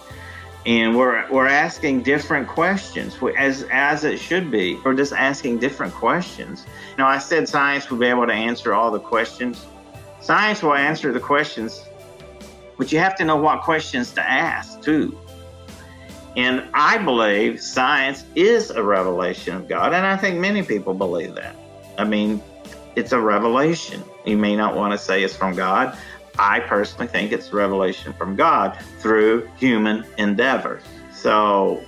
And 0.66 0.96
we're, 0.96 1.30
we're 1.30 1.46
asking 1.46 2.02
different 2.02 2.48
questions 2.48 3.16
as, 3.38 3.64
as 3.70 4.02
it 4.02 4.18
should 4.18 4.50
be. 4.50 4.76
We're 4.84 4.94
just 4.94 5.12
asking 5.12 5.60
different 5.60 5.94
questions. 5.94 6.66
You 6.90 6.96
know, 6.98 7.06
I 7.06 7.18
said 7.18 7.48
science 7.48 7.88
would 7.90 8.00
be 8.00 8.06
able 8.06 8.26
to 8.26 8.32
answer 8.32 8.74
all 8.74 8.90
the 8.90 8.98
questions. 8.98 9.64
Science 10.20 10.64
will 10.64 10.74
answer 10.74 11.12
the 11.12 11.20
questions, 11.20 11.86
but 12.76 12.90
you 12.90 12.98
have 12.98 13.14
to 13.18 13.24
know 13.24 13.36
what 13.36 13.62
questions 13.62 14.10
to 14.14 14.20
ask 14.20 14.82
too. 14.82 15.16
And 16.36 16.68
I 16.74 16.98
believe 16.98 17.60
science 17.60 18.24
is 18.34 18.70
a 18.70 18.82
revelation 18.82 19.56
of 19.56 19.68
God. 19.68 19.94
And 19.94 20.06
I 20.06 20.16
think 20.18 20.38
many 20.38 20.62
people 20.62 20.92
believe 20.92 21.34
that. 21.34 21.56
I 21.96 22.04
mean, 22.04 22.42
it's 22.94 23.12
a 23.12 23.20
revelation. 23.20 24.04
You 24.26 24.36
may 24.36 24.54
not 24.54 24.76
want 24.76 24.92
to 24.92 24.98
say 24.98 25.22
it's 25.22 25.34
from 25.34 25.56
God. 25.56 25.96
I 26.38 26.60
personally 26.60 27.06
think 27.06 27.32
it's 27.32 27.54
revelation 27.54 28.12
from 28.12 28.36
God 28.36 28.78
through 28.98 29.48
human 29.56 30.04
endeavors. 30.18 30.82
So 31.10 31.82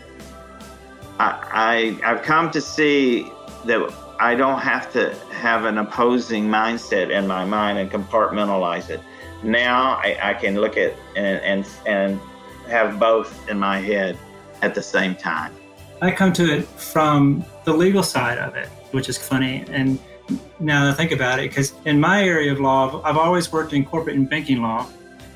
I, 1.19 1.99
I, 2.03 2.11
I've 2.11 2.23
come 2.23 2.51
to 2.53 2.61
see 2.63 3.31
that 3.67 3.93
I 4.19 4.35
don't 4.35 4.61
have 4.61 4.91
to 4.95 5.15
have 5.31 5.67
an 5.67 5.77
opposing 5.77 6.49
mindset 6.49 7.11
in 7.11 7.27
my 7.27 7.45
mind 7.45 7.79
and 7.79 7.91
compartmentalize 7.91 8.89
it. 8.89 9.01
Now 9.43 10.01
I, 10.03 10.19
I 10.23 10.35
can 10.35 10.55
look 10.55 10.79
at 10.79 10.95
and, 11.17 11.41
and, 11.43 11.69
and 11.85 12.21
have 12.69 12.99
both 12.99 13.49
in 13.51 13.59
my 13.59 13.79
head 13.79 14.19
at 14.63 14.75
the 14.75 14.83
same 14.83 15.15
time. 15.15 15.55
I 16.01 16.11
come 16.11 16.33
to 16.35 16.53
it 16.53 16.67
from 16.67 17.45
the 17.65 17.73
legal 17.73 18.03
side 18.03 18.39
of 18.39 18.55
it, 18.55 18.69
which 18.93 19.09
is 19.09 19.19
funny. 19.19 19.65
And 19.69 19.99
now 20.61 20.85
that 20.85 20.93
I 20.93 20.95
think 20.95 21.13
about 21.13 21.41
it, 21.41 21.51
because 21.51 21.73
in 21.85 21.99
my 21.99 22.23
area 22.23 22.53
of 22.53 22.61
law, 22.61 23.03
I've 23.03 23.17
always 23.17 23.51
worked 23.53 23.73
in 23.73 23.85
corporate 23.85 24.17
and 24.17 24.29
banking 24.29 24.63
law, 24.63 24.85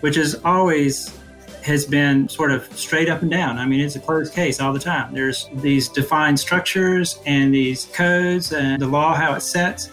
which 0.00 0.16
is 0.16 0.40
always 0.44 1.18
has 1.62 1.84
been 1.84 2.28
sort 2.28 2.50
of 2.50 2.64
straight 2.76 3.08
up 3.08 3.22
and 3.22 3.30
down. 3.30 3.58
I 3.58 3.66
mean, 3.66 3.80
it's 3.80 3.94
a 3.96 4.00
closed 4.00 4.34
case 4.34 4.60
all 4.60 4.72
the 4.72 4.80
time. 4.80 5.14
There's 5.14 5.48
these 5.54 5.88
defined 5.88 6.38
structures 6.38 7.20
and 7.24 7.54
these 7.54 7.86
codes 7.86 8.52
and 8.52 8.82
the 8.82 8.88
law, 8.88 9.14
how 9.14 9.34
it 9.34 9.42
sets. 9.42 9.90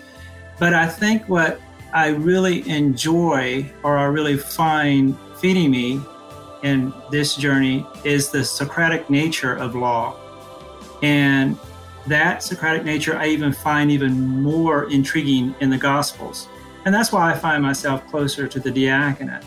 But 0.58 0.74
I 0.74 0.88
think 0.88 1.30
what 1.30 1.62
I 1.94 2.08
really 2.08 2.68
enjoy 2.68 3.66
or 3.84 3.98
I 3.98 4.06
really 4.06 4.38
find 4.38 5.16
feeding 5.40 5.72
me 5.72 6.02
in 6.64 6.94
this 7.12 7.36
journey 7.36 7.86
is 8.04 8.30
the 8.30 8.44
Socratic 8.44 9.10
nature 9.10 9.56
of 9.56 9.76
law. 9.76 10.16
And 11.02 11.58
that 12.08 12.44
Socratic 12.44 12.84
nature 12.84 13.18
I 13.18 13.28
even 13.28 13.54
find 13.54 13.92
even 13.92 14.14
more 14.28 14.90
intriguing 14.90 15.56
in 15.60 15.70
the 15.70 15.78
Gospels. 15.78 16.48
And 16.86 16.94
that's 16.94 17.12
why 17.12 17.32
I 17.32 17.36
find 17.38 17.62
myself 17.62 18.06
closer 18.08 18.48
to 18.48 18.60
the 18.60 18.72
diaconate. 18.72 19.44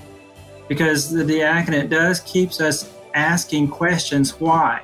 Because 0.69 1.11
the 1.11 1.25
diaconate 1.25 1.89
does 1.89 2.21
keeps 2.21 2.61
us 2.61 2.93
asking 3.15 3.69
questions 3.69 4.39
why? 4.41 4.83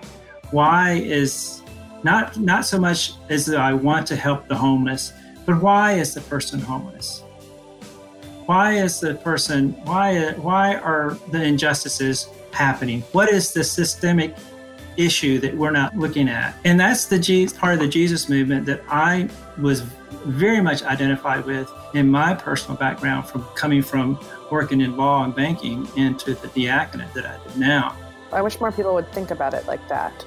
Why 0.51 0.95
is 0.95 1.63
not 2.03 2.39
not 2.39 2.65
so 2.65 2.79
much 2.79 3.13
as 3.29 3.53
I 3.53 3.73
want 3.73 4.07
to 4.09 4.17
help 4.17 4.49
the 4.49 4.57
homeless, 4.57 5.13
but 5.47 5.61
why 5.63 5.95
is 5.95 6.15
the 6.15 6.21
person 6.23 6.61
homeless? 6.61 7.23
Why 8.49 8.79
is 8.79 8.99
the 8.99 9.15
person 9.17 9.73
why 9.85 10.33
why 10.33 10.77
are 10.77 11.19
the 11.33 11.45
injustices 11.45 12.31
happening? 12.51 13.03
What 13.13 13.29
is 13.29 13.53
the 13.53 13.63
systemic 13.63 14.35
issue 14.97 15.39
that 15.41 15.55
we're 15.55 15.71
not 15.71 15.95
looking 15.99 16.31
at? 16.31 16.55
And 16.65 16.81
that's 16.81 17.05
the 17.05 17.19
part 17.59 17.75
of 17.75 17.81
the 17.81 17.89
Jesus 17.89 18.31
movement 18.31 18.65
that 18.65 18.81
I 18.89 19.29
was 19.59 19.83
very 20.25 20.63
much 20.63 20.83
identified 20.83 21.45
with 21.45 21.71
in 21.93 22.11
my 22.11 22.33
personal 22.33 22.79
background 22.79 23.29
from 23.29 23.43
coming 23.55 23.83
from 23.83 24.19
working 24.51 24.81
in 24.81 24.97
law 24.97 25.25
and 25.25 25.35
banking 25.35 25.87
into 25.97 26.33
the 26.33 26.49
diaconate 26.49 27.13
that 27.13 27.27
I 27.27 27.37
do 27.53 27.61
now. 27.61 27.95
I 28.33 28.41
wish 28.41 28.59
more 28.61 28.73
people 28.73 28.95
would 28.95 29.13
think 29.13 29.31
about 29.31 29.53
it 29.53 29.67
like 29.67 29.87
that. 29.91 30.25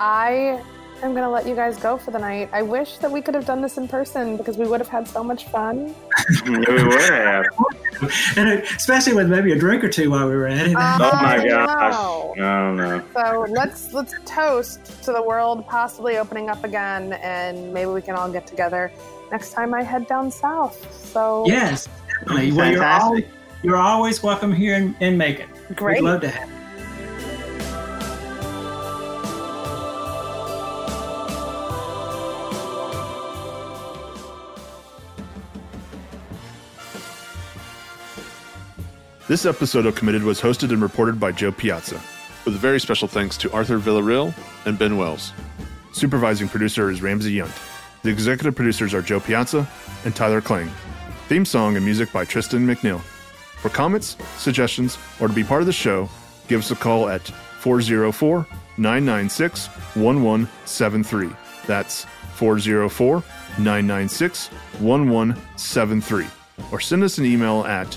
I 0.00 0.64
am 1.04 1.12
going 1.12 1.24
to 1.24 1.30
let 1.30 1.46
you 1.46 1.54
guys 1.54 1.76
go 1.76 1.96
for 1.96 2.10
the 2.10 2.18
night. 2.18 2.48
I 2.52 2.62
wish 2.62 2.98
that 2.98 3.10
we 3.10 3.20
could 3.20 3.34
have 3.34 3.46
done 3.46 3.60
this 3.60 3.76
in 3.76 3.86
person 3.88 4.36
because 4.36 4.56
we 4.56 4.66
would 4.66 4.80
have 4.80 4.88
had 4.88 5.06
so 5.06 5.22
much 5.22 5.46
fun. 5.46 5.94
we 6.46 6.58
would 6.58 7.00
have. 7.00 7.44
and 8.36 8.48
especially 8.48 9.14
with 9.14 9.28
maybe 9.28 9.52
a 9.52 9.58
drink 9.58 9.84
or 9.84 9.88
two 9.88 10.10
while 10.10 10.28
we 10.28 10.34
were 10.34 10.46
at 10.46 10.66
it. 10.66 10.76
Uh, 10.76 10.98
oh 11.00 11.16
my 11.22 11.36
I 11.36 11.48
gosh. 11.48 11.92
know. 11.92 12.34
No, 12.36 12.74
no. 12.74 13.04
So 13.14 13.46
let's 13.50 13.92
let's 13.92 14.14
toast 14.24 15.02
to 15.04 15.12
the 15.12 15.22
world 15.22 15.66
possibly 15.66 16.16
opening 16.18 16.48
up 16.48 16.64
again, 16.64 17.12
and 17.14 17.72
maybe 17.72 17.90
we 17.90 18.02
can 18.02 18.14
all 18.16 18.30
get 18.30 18.46
together 18.46 18.90
next 19.30 19.52
time 19.52 19.74
I 19.74 19.82
head 19.82 20.06
down 20.06 20.30
south. 20.30 20.92
So 20.94 21.44
Yes, 21.46 21.88
definitely. 22.20 22.52
Well, 22.52 22.70
you're, 22.72 22.82
al- 22.82 23.10
Fantastic. 23.12 23.28
you're 23.62 23.76
always 23.76 24.22
welcome 24.22 24.52
here 24.52 24.74
in, 24.76 24.96
in 25.00 25.16
Macon. 25.16 25.48
Great. 25.74 26.02
We'd 26.02 26.08
love 26.08 26.20
to 26.22 26.28
have 26.28 26.48
you. 26.48 26.54
This 39.26 39.46
episode 39.46 39.86
of 39.86 39.94
Committed 39.94 40.22
was 40.22 40.38
hosted 40.38 40.70
and 40.70 40.82
reported 40.82 41.18
by 41.18 41.32
Jo 41.32 41.50
Piazza, 41.50 41.98
with 42.44 42.56
very 42.56 42.78
special 42.78 43.08
thanks 43.08 43.38
to 43.38 43.50
Arthur 43.54 43.78
Villarreal 43.78 44.34
and 44.66 44.78
Ben 44.78 44.98
Wells. 44.98 45.32
Supervising 45.94 46.46
producer 46.46 46.90
is 46.90 47.00
Ramsey 47.00 47.34
Yunt. 47.34 47.50
The 48.02 48.10
executive 48.10 48.54
producers 48.54 48.92
are 48.92 49.00
Jo 49.00 49.20
Piazza 49.20 49.66
and 50.04 50.14
Tyler 50.14 50.42
Klang. 50.42 50.70
Theme 51.28 51.46
song 51.46 51.74
and 51.74 51.86
music 51.86 52.12
by 52.12 52.26
Tristan 52.26 52.66
McNeil. 52.66 53.00
For 53.62 53.70
comments, 53.70 54.18
suggestions, 54.36 54.98
or 55.18 55.28
to 55.28 55.32
be 55.32 55.42
part 55.42 55.62
of 55.62 55.66
the 55.66 55.72
show, 55.72 56.10
give 56.46 56.60
us 56.60 56.70
a 56.70 56.76
call 56.76 57.08
at 57.08 57.26
404 57.60 58.46
996 58.76 59.68
1173. 59.94 61.30
That's 61.66 62.04
404 62.34 63.22
996 63.56 64.48
1173. 64.80 66.26
Or 66.70 66.78
send 66.78 67.02
us 67.02 67.16
an 67.16 67.24
email 67.24 67.64
at 67.64 67.96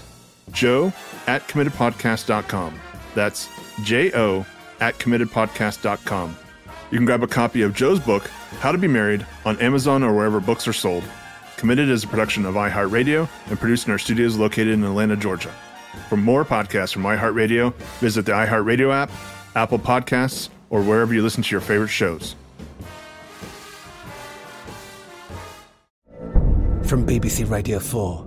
jo 0.51 0.93
at 1.27 1.47
committedpodcast.com. 1.47 2.79
That's 3.15 3.49
J 3.83 4.11
O 4.13 4.45
at 4.79 4.97
committedpodcast.com. 4.99 6.37
You 6.91 6.97
can 6.97 7.05
grab 7.05 7.23
a 7.23 7.27
copy 7.27 7.63
of 7.63 7.73
Jo's 7.73 7.99
book, 7.99 8.27
How 8.59 8.71
to 8.71 8.77
Be 8.77 8.87
Married, 8.87 9.25
on 9.45 9.59
Amazon 9.59 10.03
or 10.03 10.15
wherever 10.15 10.39
books 10.39 10.67
are 10.67 10.73
sold. 10.73 11.03
Committed 11.57 11.89
is 11.89 12.03
a 12.03 12.07
production 12.07 12.45
of 12.45 12.55
iHeartRadio 12.55 13.27
and 13.49 13.59
produced 13.59 13.87
in 13.87 13.91
our 13.91 13.97
studios 13.97 14.37
located 14.37 14.69
in 14.69 14.83
Atlanta, 14.83 15.15
Georgia. 15.17 15.51
For 16.07 16.15
more 16.15 16.45
podcasts 16.45 16.93
from 16.93 17.03
iHeartRadio, 17.03 17.73
visit 17.99 18.25
the 18.25 18.31
iHeartRadio 18.31 18.93
app, 18.93 19.11
Apple 19.55 19.79
Podcasts, 19.79 20.49
or 20.69 20.81
wherever 20.83 21.13
you 21.13 21.23
listen 21.23 21.43
to 21.43 21.51
your 21.51 21.61
favorite 21.61 21.89
shows. 21.89 22.35
From 26.83 27.05
BBC 27.05 27.49
Radio 27.49 27.79
4, 27.79 28.26